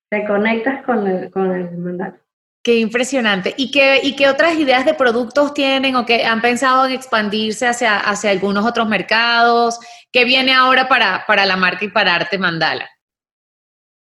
Te 0.10 0.26
conectas 0.26 0.86
con 0.86 1.06
el, 1.06 1.30
con 1.32 1.54
el 1.54 1.78
mandato. 1.78 2.18
Qué 2.66 2.80
impresionante. 2.80 3.54
¿Y 3.58 3.70
qué, 3.70 4.00
¿Y 4.02 4.16
qué 4.16 4.28
otras 4.28 4.56
ideas 4.58 4.86
de 4.86 4.96
productos 4.96 5.54
tienen 5.54 5.96
o 5.96 6.04
que 6.04 6.26
han 6.26 6.42
pensado 6.42 6.88
en 6.88 6.94
expandirse 6.94 7.68
hacia, 7.68 8.00
hacia 8.00 8.32
algunos 8.32 8.66
otros 8.66 8.88
mercados? 8.88 9.80
¿Qué 10.12 10.26
viene 10.26 10.52
ahora 10.52 10.88
para, 10.88 11.24
para 11.28 11.46
la 11.46 11.58
marca 11.58 11.86
y 11.86 11.90
para 11.90 12.16
Arte 12.16 12.40
Mandala? 12.40 12.90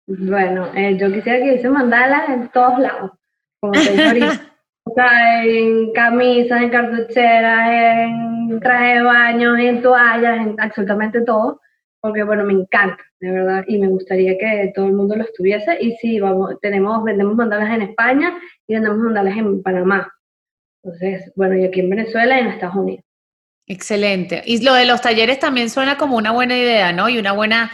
Bueno, 0.08 0.70
eh, 0.76 0.98
yo 1.00 1.10
quisiera 1.10 1.40
que 1.40 1.56
hice 1.56 1.70
mandala 1.70 2.26
en 2.28 2.50
todos 2.50 2.80
lados 2.80 3.12
como 3.62 3.72
O 4.84 4.94
sea, 4.94 5.46
en 5.46 5.94
camisas, 5.94 6.62
en 6.62 6.70
cartucheras, 6.70 7.70
en 7.70 8.60
traje 8.60 8.96
de 8.96 9.04
baño, 9.04 9.56
en 9.56 9.82
toallas, 9.82 10.38
en 10.38 10.60
absolutamente 10.60 11.22
todo, 11.22 11.62
porque 12.02 12.24
bueno, 12.24 12.46
me 12.46 12.54
encanta, 12.54 13.04
de 13.20 13.32
verdad, 13.32 13.66
y 13.68 13.78
me 13.78 13.88
gustaría 13.88 14.38
que 14.38 14.72
todo 14.74 14.86
el 14.86 14.94
mundo 14.94 15.16
lo 15.16 15.24
estuviese. 15.24 15.78
Y 15.82 15.96
sí, 15.98 16.20
vamos, 16.20 16.56
tenemos, 16.62 17.04
vendemos 17.04 17.36
mandalas 17.36 17.74
en 17.76 17.82
España 17.84 18.38
y 18.68 18.74
vendemos 18.74 19.00
mandalas 19.00 19.38
en 19.38 19.62
Panamá. 19.62 20.12
Entonces, 20.84 21.32
bueno, 21.36 21.58
y 21.58 21.66
aquí 21.66 21.82
en 21.82 21.90
Venezuela 21.90 22.38
y 22.38 22.42
en 22.42 22.48
Estados 22.48 22.76
Unidos. 22.76 23.04
Excelente. 23.72 24.42
Y 24.48 24.64
lo 24.64 24.74
de 24.74 24.86
los 24.86 25.00
talleres 25.00 25.40
también 25.40 25.70
suena 25.70 25.96
como 25.96 26.18
una 26.18 26.32
buena 26.32 26.58
idea, 26.58 26.92
¿no? 26.92 27.08
Y 27.08 27.20
una 27.20 27.34
buena 27.34 27.72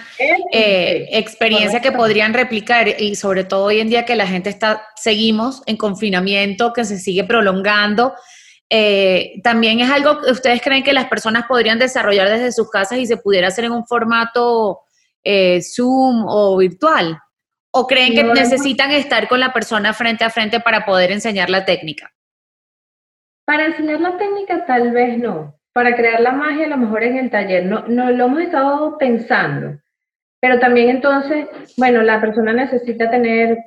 eh, 0.52 1.08
experiencia 1.12 1.80
que 1.80 1.94
podrían 1.94 2.34
replicar. 2.34 3.02
Y 3.02 3.16
sobre 3.16 3.46
todo 3.46 3.64
hoy 3.64 3.80
en 3.80 3.88
día 3.88 4.04
que 4.04 4.18
la 4.18 4.28
gente 4.28 4.50
está, 4.50 4.86
seguimos 4.98 5.64
en 5.68 5.78
confinamiento, 5.78 6.74
que 6.74 6.84
se 6.84 7.00
sigue 7.00 7.24
prolongando. 7.24 8.14
Eh, 8.78 9.40
también 9.42 9.80
es 9.80 9.90
algo 9.90 10.20
que 10.20 10.32
ustedes 10.32 10.62
creen 10.62 10.84
que 10.84 10.92
las 10.92 11.06
personas 11.06 11.46
podrían 11.48 11.80
desarrollar 11.80 12.28
desde 12.28 12.52
sus 12.52 12.70
casas 12.70 12.98
y 12.98 13.06
se 13.06 13.16
pudiera 13.16 13.48
hacer 13.48 13.64
en 13.64 13.72
un 13.72 13.86
formato 13.86 14.82
eh, 15.24 15.62
Zoom 15.62 16.26
o 16.28 16.58
virtual. 16.58 17.18
¿O 17.72 17.88
creen 17.88 18.14
que 18.14 18.24
necesitan 18.24 18.92
estar 18.92 19.30
con 19.30 19.40
la 19.40 19.54
persona 19.54 19.94
frente 19.94 20.26
a 20.26 20.30
frente 20.30 20.60
para 20.60 20.86
poder 20.86 21.12
enseñar 21.12 21.50
la 21.50 21.64
técnica? 21.64 22.12
Para 23.46 23.66
enseñar 23.66 24.02
la 24.02 24.18
técnica 24.18 24.66
tal 24.66 24.92
vez 24.92 25.18
no 25.18 25.56
para 25.76 25.94
crear 25.94 26.22
la 26.22 26.32
magia 26.32 26.68
a 26.68 26.70
lo 26.70 26.78
mejor 26.78 27.04
en 27.04 27.18
el 27.18 27.30
taller. 27.30 27.66
No, 27.66 27.86
no 27.88 28.10
lo 28.10 28.26
hemos 28.26 28.44
estado 28.44 28.98
pensando. 28.98 29.78
Pero 30.40 30.58
también 30.58 30.90
entonces, 30.90 31.48
bueno, 31.76 32.02
la 32.02 32.22
persona 32.22 32.54
necesita 32.54 33.10
tener 33.10 33.58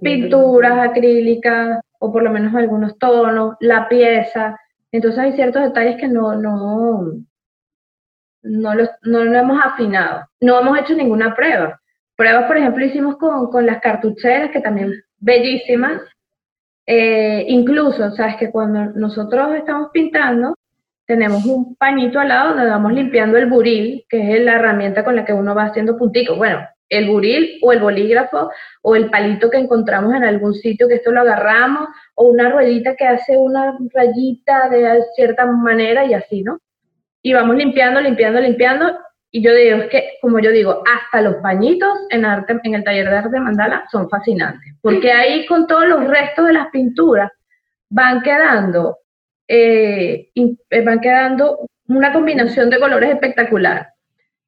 pinturas 0.00 0.90
acrílicas 0.90 1.80
o 1.98 2.12
por 2.12 2.22
lo 2.22 2.30
menos 2.30 2.54
algunos 2.54 2.98
tonos, 2.98 3.56
la 3.60 3.88
pieza. 3.88 4.58
Entonces 4.92 5.18
hay 5.18 5.32
ciertos 5.32 5.62
detalles 5.62 5.96
que 5.96 6.08
no, 6.08 6.34
no, 6.36 7.12
no, 8.42 8.74
lo, 8.74 8.88
no 9.02 9.24
lo 9.24 9.38
hemos 9.38 9.64
afinado. 9.64 10.26
No 10.40 10.60
hemos 10.60 10.78
hecho 10.78 10.94
ninguna 10.94 11.34
prueba. 11.34 11.80
Pruebas, 12.16 12.46
por 12.46 12.56
ejemplo, 12.56 12.84
hicimos 12.84 13.16
con, 13.16 13.50
con 13.50 13.66
las 13.66 13.80
cartucheras, 13.80 14.50
que 14.50 14.60
también 14.60 14.92
bellísimas. 15.18 16.00
Eh, 16.86 17.44
incluso, 17.48 18.10
sabes 18.12 18.36
que 18.36 18.50
cuando 18.50 18.86
nosotros 18.98 19.54
estamos 19.56 19.90
pintando, 19.92 20.54
tenemos 21.04 21.44
un 21.44 21.76
pañito 21.76 22.18
al 22.18 22.28
lado 22.28 22.54
donde 22.54 22.70
vamos 22.70 22.92
limpiando 22.92 23.36
el 23.36 23.46
buril, 23.46 24.04
que 24.08 24.36
es 24.36 24.42
la 24.42 24.54
herramienta 24.54 25.04
con 25.04 25.16
la 25.16 25.24
que 25.24 25.32
uno 25.32 25.54
va 25.54 25.64
haciendo 25.64 25.96
punticos. 25.96 26.36
Bueno, 26.38 26.66
el 26.88 27.08
buril 27.08 27.58
o 27.62 27.72
el 27.72 27.80
bolígrafo 27.80 28.50
o 28.82 28.96
el 28.96 29.10
palito 29.10 29.50
que 29.50 29.58
encontramos 29.58 30.14
en 30.14 30.24
algún 30.24 30.54
sitio, 30.54 30.88
que 30.88 30.94
esto 30.94 31.10
lo 31.10 31.20
agarramos, 31.20 31.88
o 32.14 32.28
una 32.28 32.50
ruedita 32.50 32.94
que 32.96 33.06
hace 33.06 33.36
una 33.36 33.76
rayita 33.92 34.68
de 34.68 35.02
cierta 35.14 35.46
manera 35.46 36.04
y 36.04 36.14
así, 36.14 36.42
¿no? 36.42 36.60
Y 37.22 37.32
vamos 37.32 37.56
limpiando, 37.56 38.00
limpiando, 38.00 38.40
limpiando. 38.40 38.98
Y 39.30 39.42
yo 39.42 39.52
digo, 39.52 39.78
es 39.78 39.90
que, 39.90 40.10
como 40.22 40.38
yo 40.38 40.50
digo, 40.50 40.82
hasta 40.86 41.20
los 41.20 41.36
pañitos 41.36 41.90
en, 42.10 42.24
arte, 42.24 42.58
en 42.62 42.74
el 42.74 42.84
taller 42.84 43.10
de 43.10 43.16
arte 43.16 43.40
mandala 43.40 43.84
son 43.90 44.08
fascinantes, 44.08 44.74
porque 44.80 45.12
ahí 45.12 45.44
con 45.46 45.66
todos 45.66 45.86
los 45.88 46.06
restos 46.06 46.46
de 46.46 46.52
las 46.52 46.68
pinturas 46.70 47.30
van 47.90 48.22
quedando 48.22 48.98
eh, 49.48 50.30
eh, 50.34 50.84
van 50.84 51.00
quedando 51.00 51.68
una 51.88 52.12
combinación 52.12 52.68
de 52.70 52.80
colores 52.80 53.10
espectacular. 53.10 53.92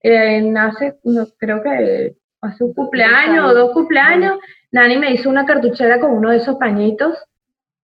Eh, 0.03 0.53
hace, 0.57 0.99
creo 1.39 1.63
que 1.63 2.17
hace 2.41 2.65
un 2.65 2.75
cumpleaños 2.75 3.51
o 3.51 3.55
dos 3.55 3.73
cumpleaños, 3.73 4.39
Nani 4.71 4.99
me 4.99 5.13
hizo 5.13 5.29
una 5.29 5.47
cartuchera 5.47 6.01
con 6.01 6.13
uno 6.13 6.31
de 6.31 6.39
esos 6.39 6.57
pañitos 6.57 7.17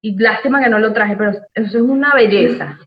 y 0.01 0.17
lástima 0.19 0.63
que 0.63 0.69
no 0.69 0.79
lo 0.79 0.93
traje, 0.93 1.17
pero 1.17 1.31
eso 1.31 1.79
es 1.79 1.83
una 1.83 2.15
belleza. 2.15 2.79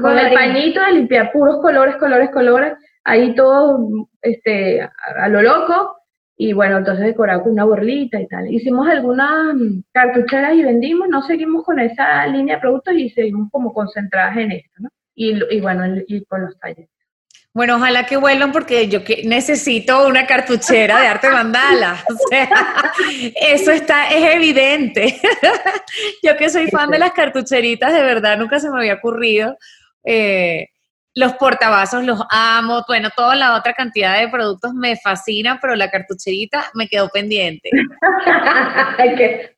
con 0.00 0.18
el 0.18 0.32
pañito 0.32 0.80
de 0.80 0.92
limpiar 0.92 1.30
puros 1.30 1.60
colores, 1.60 1.96
colores, 1.96 2.30
colores, 2.30 2.72
ahí 3.04 3.34
todo 3.34 4.08
este, 4.22 4.80
a 4.80 5.28
lo 5.28 5.42
loco 5.42 5.96
y 6.36 6.54
bueno, 6.54 6.78
entonces 6.78 7.04
decorado 7.04 7.42
con 7.42 7.52
una 7.52 7.64
borlita 7.64 8.20
y 8.20 8.26
tal. 8.26 8.50
Hicimos 8.50 8.88
algunas 8.88 9.54
cartucheras 9.92 10.54
y 10.54 10.62
vendimos, 10.62 11.08
no 11.08 11.22
seguimos 11.22 11.64
con 11.64 11.78
esa 11.78 12.26
línea 12.26 12.56
de 12.56 12.60
productos 12.60 12.94
y 12.94 13.10
seguimos 13.10 13.48
como 13.50 13.72
concentradas 13.72 14.36
en 14.38 14.52
esto, 14.52 14.72
¿no? 14.78 14.88
Y, 15.14 15.38
y 15.54 15.60
bueno, 15.60 15.84
y 16.06 16.24
con 16.24 16.42
los 16.42 16.58
talleres. 16.58 16.91
Bueno, 17.54 17.76
ojalá 17.76 18.06
que 18.06 18.16
vuelvan 18.16 18.50
porque 18.50 18.88
yo 18.88 19.04
que 19.04 19.24
necesito 19.24 20.06
una 20.06 20.26
cartuchera 20.26 21.00
de 21.00 21.06
arte 21.06 21.28
mandala. 21.28 22.02
O 22.08 22.28
sea, 22.28 22.48
eso 23.34 23.72
está, 23.72 24.08
es 24.08 24.34
evidente. 24.34 25.20
yo 26.22 26.36
que 26.36 26.48
soy 26.48 26.68
fan 26.68 26.90
de 26.90 26.98
las 26.98 27.12
cartucheritas, 27.12 27.92
de 27.92 28.02
verdad, 28.02 28.38
nunca 28.38 28.58
se 28.58 28.70
me 28.70 28.78
había 28.78 28.94
ocurrido. 28.94 29.56
Eh, 30.04 30.68
los 31.14 31.34
portavasos 31.34 32.04
los 32.04 32.20
amo, 32.30 32.84
bueno, 32.88 33.10
toda 33.14 33.34
la 33.34 33.54
otra 33.54 33.74
cantidad 33.74 34.18
de 34.18 34.28
productos 34.28 34.72
me 34.72 34.96
fascina, 34.96 35.58
pero 35.60 35.76
la 35.76 35.90
cartucherita 35.90 36.70
me 36.72 36.88
quedó 36.88 37.10
pendiente. 37.10 37.68
que 39.16 39.56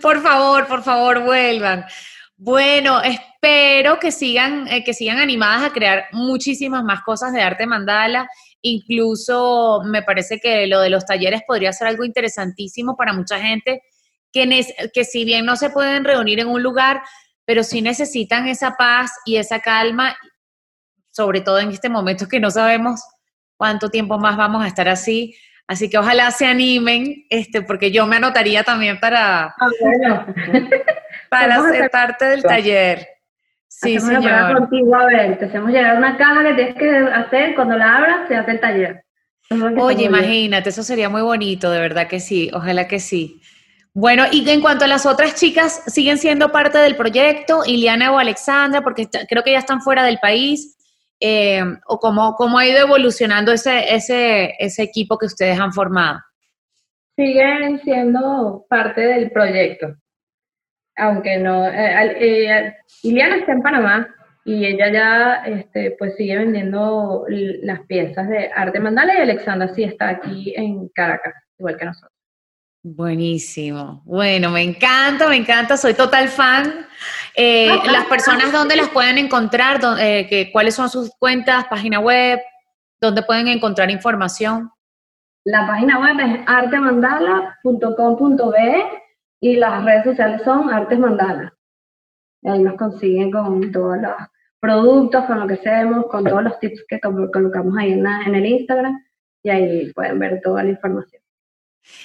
Por 0.00 0.22
favor, 0.22 0.66
por 0.66 0.82
favor, 0.82 1.20
vuelvan. 1.20 1.84
Bueno, 2.38 3.00
espero 3.02 3.98
que 3.98 4.12
sigan, 4.12 4.68
eh, 4.68 4.84
que 4.84 4.92
sigan 4.92 5.18
animadas 5.18 5.64
a 5.64 5.72
crear 5.72 6.04
muchísimas 6.12 6.84
más 6.84 7.02
cosas 7.02 7.32
de 7.32 7.40
arte 7.40 7.66
mandala. 7.66 8.28
Incluso 8.60 9.80
me 9.86 10.02
parece 10.02 10.38
que 10.38 10.66
lo 10.66 10.80
de 10.80 10.90
los 10.90 11.06
talleres 11.06 11.40
podría 11.46 11.72
ser 11.72 11.88
algo 11.88 12.04
interesantísimo 12.04 12.94
para 12.94 13.14
mucha 13.14 13.40
gente 13.40 13.82
que, 14.32 14.66
que 14.92 15.04
si 15.04 15.24
bien 15.24 15.46
no 15.46 15.56
se 15.56 15.70
pueden 15.70 16.04
reunir 16.04 16.40
en 16.40 16.48
un 16.48 16.62
lugar, 16.62 17.00
pero 17.46 17.64
sí 17.64 17.80
necesitan 17.80 18.48
esa 18.48 18.76
paz 18.76 19.12
y 19.24 19.36
esa 19.36 19.60
calma, 19.60 20.14
sobre 21.12 21.40
todo 21.40 21.58
en 21.58 21.70
este 21.70 21.88
momento 21.88 22.28
que 22.28 22.40
no 22.40 22.50
sabemos 22.50 23.02
cuánto 23.56 23.88
tiempo 23.88 24.18
más 24.18 24.36
vamos 24.36 24.62
a 24.62 24.68
estar 24.68 24.88
así. 24.88 25.34
Así 25.68 25.88
que 25.88 25.96
ojalá 25.96 26.30
se 26.32 26.46
animen, 26.46 27.24
este, 27.30 27.62
porque 27.62 27.90
yo 27.90 28.06
me 28.06 28.16
anotaría 28.16 28.62
también 28.62 29.00
para, 29.00 29.46
ah, 29.46 30.26
para 31.28 31.60
ser 31.70 31.90
parte 31.90 32.24
del 32.26 32.42
taller. 32.42 33.06
Sí, 33.68 33.98
señor. 33.98 34.54
contigo, 34.56 34.96
a 34.96 35.06
ver, 35.06 35.38
te 35.38 35.44
hacemos 35.46 35.70
llegar 35.70 35.98
una 35.98 36.16
caja 36.16 36.42
que 36.44 36.54
tienes 36.54 36.74
que 36.76 36.90
hacer, 36.90 37.54
cuando 37.54 37.76
la 37.76 37.96
abras 37.96 38.28
se 38.28 38.36
hace 38.36 38.52
el 38.52 38.60
taller. 38.60 39.04
Oye, 39.78 40.04
imagínate, 40.04 40.70
eso 40.70 40.82
sería 40.82 41.08
muy 41.08 41.22
bonito, 41.22 41.70
de 41.70 41.80
verdad 41.80 42.08
que 42.08 42.18
sí, 42.18 42.50
ojalá 42.52 42.88
que 42.88 42.98
sí. 42.98 43.40
Bueno, 43.92 44.24
y 44.30 44.48
en 44.50 44.60
cuanto 44.60 44.84
a 44.84 44.88
las 44.88 45.06
otras 45.06 45.36
chicas, 45.36 45.82
¿siguen 45.86 46.18
siendo 46.18 46.52
parte 46.52 46.78
del 46.78 46.96
proyecto, 46.96 47.62
Iliana 47.64 48.12
o 48.12 48.18
Alexandra? 48.18 48.82
Porque 48.82 49.08
creo 49.28 49.42
que 49.42 49.52
ya 49.52 49.58
están 49.58 49.80
fuera 49.80 50.04
del 50.04 50.18
país. 50.18 50.76
Eh, 51.18 51.62
¿O 51.86 51.98
cómo, 51.98 52.34
cómo, 52.34 52.58
ha 52.58 52.66
ido 52.66 52.78
evolucionando 52.78 53.52
ese, 53.52 53.94
ese, 53.94 54.54
ese 54.58 54.82
equipo 54.82 55.16
que 55.16 55.24
ustedes 55.24 55.58
han 55.58 55.72
formado? 55.72 56.20
Siguen 57.16 57.80
siendo 57.82 58.66
parte 58.68 59.00
del 59.00 59.30
proyecto. 59.30 59.94
Aunque 60.96 61.38
no. 61.38 61.66
Eh, 61.66 62.16
eh, 62.20 62.74
Iliana 63.02 63.36
está 63.36 63.52
en 63.52 63.62
Panamá 63.62 64.08
y 64.44 64.64
ella 64.64 64.92
ya 64.92 65.34
este, 65.44 65.96
pues 65.98 66.16
sigue 66.16 66.38
vendiendo 66.38 67.24
las 67.28 67.80
piezas 67.80 68.28
de 68.28 68.50
arte 68.54 68.80
mandala 68.80 69.14
y 69.14 69.22
Alexandra 69.22 69.74
sí 69.74 69.84
está 69.84 70.08
aquí 70.08 70.54
en 70.56 70.88
Caracas, 70.88 71.34
igual 71.58 71.76
que 71.76 71.84
nosotros. 71.84 72.16
Buenísimo. 72.88 74.00
Bueno, 74.04 74.50
me 74.50 74.62
encanta, 74.62 75.28
me 75.28 75.34
encanta, 75.34 75.76
soy 75.76 75.94
total 75.94 76.28
fan. 76.28 76.86
Eh, 77.34 77.76
las 77.90 78.04
personas, 78.04 78.52
¿dónde 78.52 78.76
las 78.76 78.90
pueden 78.90 79.18
encontrar? 79.18 79.80
Eh, 79.98 80.50
¿Cuáles 80.52 80.76
son 80.76 80.88
sus 80.88 81.10
cuentas, 81.18 81.66
página 81.66 81.98
web? 81.98 82.38
¿Dónde 83.00 83.22
pueden 83.22 83.48
encontrar 83.48 83.90
información? 83.90 84.70
La 85.42 85.66
página 85.66 85.98
web 85.98 86.16
es 86.20 86.38
artemandala.com.be 86.46 88.84
y 89.40 89.56
las 89.56 89.84
redes 89.84 90.04
sociales 90.04 90.42
son 90.44 90.72
Artes 90.72 90.98
Mandala. 90.98 91.54
Ahí 92.44 92.62
nos 92.62 92.76
consiguen 92.76 93.30
con 93.30 93.72
todos 93.72 93.98
los 93.98 94.12
productos, 94.60 95.24
con 95.24 95.40
lo 95.40 95.46
que 95.46 95.54
hacemos, 95.54 96.06
con 96.06 96.24
todos 96.24 96.42
los 96.42 96.58
tips 96.60 96.84
que 96.88 97.00
colocamos 97.00 97.76
ahí 97.78 97.92
en 97.92 98.34
el 98.34 98.46
Instagram 98.46 98.98
y 99.42 99.50
ahí 99.50 99.92
pueden 99.92 100.18
ver 100.18 100.40
toda 100.42 100.62
la 100.62 100.70
información. 100.70 101.22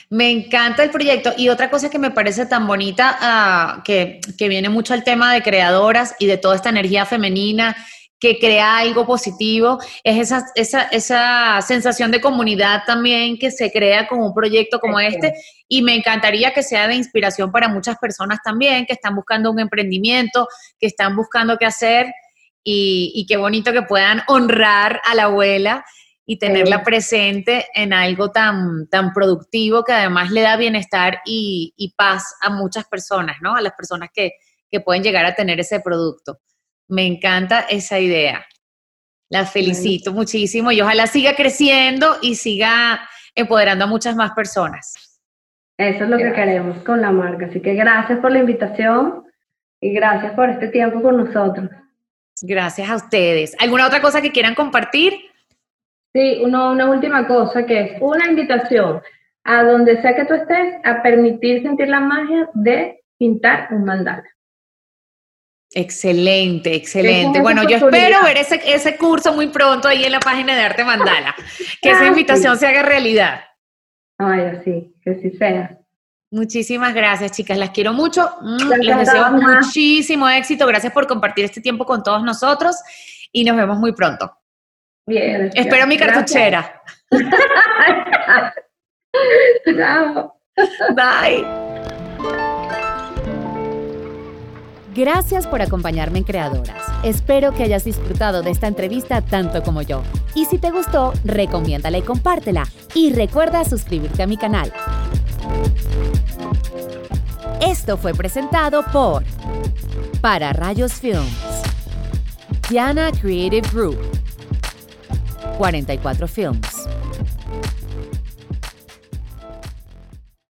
Me 0.10 0.30
encanta 0.30 0.84
el 0.84 0.92
proyecto 0.92 1.32
y 1.36 1.50
otra 1.50 1.70
cosa 1.70 1.90
que 1.90 1.98
me 1.98 2.12
parece 2.12 2.46
tan 2.46 2.68
bonita, 2.68 3.18
ah, 3.20 3.82
que, 3.84 4.20
viene 4.38 4.70
mucho 4.70 4.94
al 4.94 5.04
tema 5.04 5.34
de 5.34 5.42
creadoras 5.42 6.16
y 6.20 6.28
de 6.28 6.38
toda 6.38 6.56
esta 6.56 6.70
energía 6.70 7.06
femenina 7.06 7.76
que 8.22 8.40
crea 8.40 8.78
algo 8.78 9.06
positivo, 9.06 9.80
es 10.04 10.20
esa, 10.20 10.46
esa, 10.56 10.84
esa 10.84 11.60
sensación 11.62 12.12
de 12.12 12.22
comunidad 12.22 12.84
también 12.86 13.38
que 13.38 13.52
se 13.52 13.72
crea 13.72 14.08
con 14.08 14.22
un 14.22 14.34
proyecto 14.34 14.80
como 14.80 15.00
este 15.00 15.34
y 15.68 15.82
me 15.82 15.96
encantaría 15.96 16.54
que 16.54 16.64
sea 16.64 16.88
de 16.88 16.96
inspiración 16.96 17.52
para 17.52 17.68
muchas 17.68 17.98
personas 17.98 18.40
también 18.44 18.86
que 18.86 18.94
están 18.94 19.16
buscando 19.16 19.52
un 19.52 19.60
emprendimiento, 19.60 20.48
que 20.80 20.88
están 20.88 21.16
buscando 21.16 21.58
qué 21.58 21.66
hacer 21.66 22.14
y, 22.64 23.12
y 23.16 23.26
qué 23.26 23.38
bonito 23.38 23.74
que 23.74 23.82
puedan 23.82 24.22
honrar 24.28 25.02
a 25.04 25.16
la 25.16 25.24
abuela 25.24 25.84
y 26.32 26.38
tenerla 26.38 26.82
presente 26.84 27.68
en 27.74 27.92
algo 27.92 28.32
tan, 28.32 28.88
tan 28.88 29.12
productivo 29.12 29.84
que 29.84 29.92
además 29.92 30.32
le 30.32 30.42
da 30.42 30.56
bienestar 30.56 31.20
y, 31.26 31.94
paz 31.98 32.36
a 32.42 32.50
muchas 32.50 32.86
personas, 32.86 33.38
¿no? 33.42 33.54
A 33.54 33.62
las 33.62 33.74
personas 33.74 34.10
que, 34.14 34.32
pueden 34.86 35.04
llegar 35.04 35.26
a 35.26 35.36
tener 35.36 35.60
ese 35.60 35.82
producto. 35.82 36.40
Me 36.92 37.06
encanta 37.06 37.62
esa 37.70 38.00
idea. 38.00 38.46
La 39.30 39.46
felicito 39.46 40.12
muchísimo 40.12 40.74
y 40.74 40.82
ojalá 40.82 41.08
siga 41.08 41.38
creciendo 41.38 42.18
y 42.22 42.36
siga 42.36 43.00
empoderando 43.34 43.86
a 43.86 43.88
muchas 43.88 44.14
más 44.18 44.34
personas. 44.34 45.22
Eso 45.78 46.04
es 46.04 46.10
lo 46.10 46.18
que 46.18 46.34
queremos 46.34 46.84
con 46.84 47.00
la 47.00 47.12
marca. 47.12 47.46
Así 47.46 47.62
que 47.62 47.76
gracias 47.76 48.20
por 48.20 48.34
la 48.34 48.40
invitación 48.40 49.24
y 49.80 49.94
gracias 49.94 50.34
por 50.34 50.50
este 50.50 50.68
tiempo 50.68 51.02
con 51.02 51.16
nosotros. 51.16 51.70
Gracias 52.42 52.90
a 52.90 52.98
ustedes. 52.98 53.56
¿Alguna 53.62 53.88
otra 53.88 54.02
cosa 54.02 54.22
que 54.22 54.34
quieran 54.34 54.54
compartir? 54.54 55.14
Sí, 56.14 56.42
una 56.44 56.90
última 56.90 57.26
cosa 57.26 57.66
que 57.66 57.80
es 57.80 58.02
una 58.02 58.28
invitación 58.28 59.02
a 59.46 59.64
donde 59.64 60.02
sea 60.02 60.14
que 60.14 60.26
tú 60.26 60.34
estés 60.34 60.76
a 60.84 61.02
permitir 61.02 61.62
sentir 61.62 61.88
la 61.88 62.02
magia 62.02 62.50
de 62.54 63.02
pintar 63.18 63.70
un 63.72 63.86
mandala. 63.86 64.26
Excelente, 65.74 66.76
excelente. 66.76 67.40
Bueno, 67.40 67.64
yo 67.64 67.78
espero 67.78 68.22
ver 68.24 68.38
ese, 68.38 68.62
ese 68.66 68.98
curso 68.98 69.34
muy 69.34 69.48
pronto 69.48 69.88
ahí 69.88 70.04
en 70.04 70.12
la 70.12 70.20
página 70.20 70.56
de 70.56 70.64
Arte 70.64 70.84
Mandala. 70.84 71.34
Que 71.82 71.92
esa 71.92 72.06
invitación 72.06 72.58
se 72.58 72.68
haga 72.68 72.84
realidad. 72.84 73.42
Ay, 74.18 74.42
así, 74.42 74.94
que 75.04 75.16
sí 75.16 75.32
sea. 75.38 75.78
Muchísimas 76.30 76.94
gracias, 76.94 77.32
chicas. 77.32 77.58
Las 77.58 77.72
quiero 77.72 77.94
mucho. 77.94 78.30
Mm, 78.42 78.82
les 78.82 78.98
deseo 78.98 79.32
muchísimo 79.32 80.30
éxito. 80.30 80.68
Gracias 80.68 80.94
por 80.94 81.08
compartir 81.08 81.46
este 81.46 81.62
tiempo 81.62 81.86
con 81.86 82.04
todos 82.04 82.24
nosotros 82.24 82.76
y 83.32 83.44
nos 83.44 83.58
vemos 83.58 83.78
muy 83.78 83.94
pronto. 83.94 84.32
Bien. 85.06 85.50
Espero 85.54 85.88
mi 85.88 85.98
cartuchera. 85.98 86.82
Chao. 89.78 90.36
Bye. 90.96 91.71
Gracias 94.94 95.48
por 95.48 95.62
acompañarme 95.62 96.18
en 96.18 96.26
Creadoras. 96.26 96.84
Espero 97.04 97.54
que 97.54 97.64
hayas 97.64 97.86
disfrutado 97.86 98.42
de 98.42 98.52
esta 98.52 98.68
entrevista 98.68 99.22
tanto 99.22 99.64
como 99.64 99.82
yo. 99.82 100.04
Y 100.36 100.46
si 100.46 100.58
te 100.58 100.70
gustó, 100.70 101.14
recomiéndala 101.24 101.98
y 101.98 102.02
compártela. 102.02 102.68
Y 102.94 103.14
recuerda 103.14 103.64
suscribirte 103.64 104.22
a 104.24 104.28
mi 104.28 104.36
canal. 104.36 104.74
Esto 107.62 107.96
fue 107.96 108.14
presentado 108.14 108.84
por 108.92 109.24
Para 110.20 110.52
Rayos 110.52 110.94
Films, 110.94 111.32
Diana 112.70 113.12
Creative 113.12 113.68
Group, 113.72 113.98
44 115.58 116.28
Films. 116.28 116.88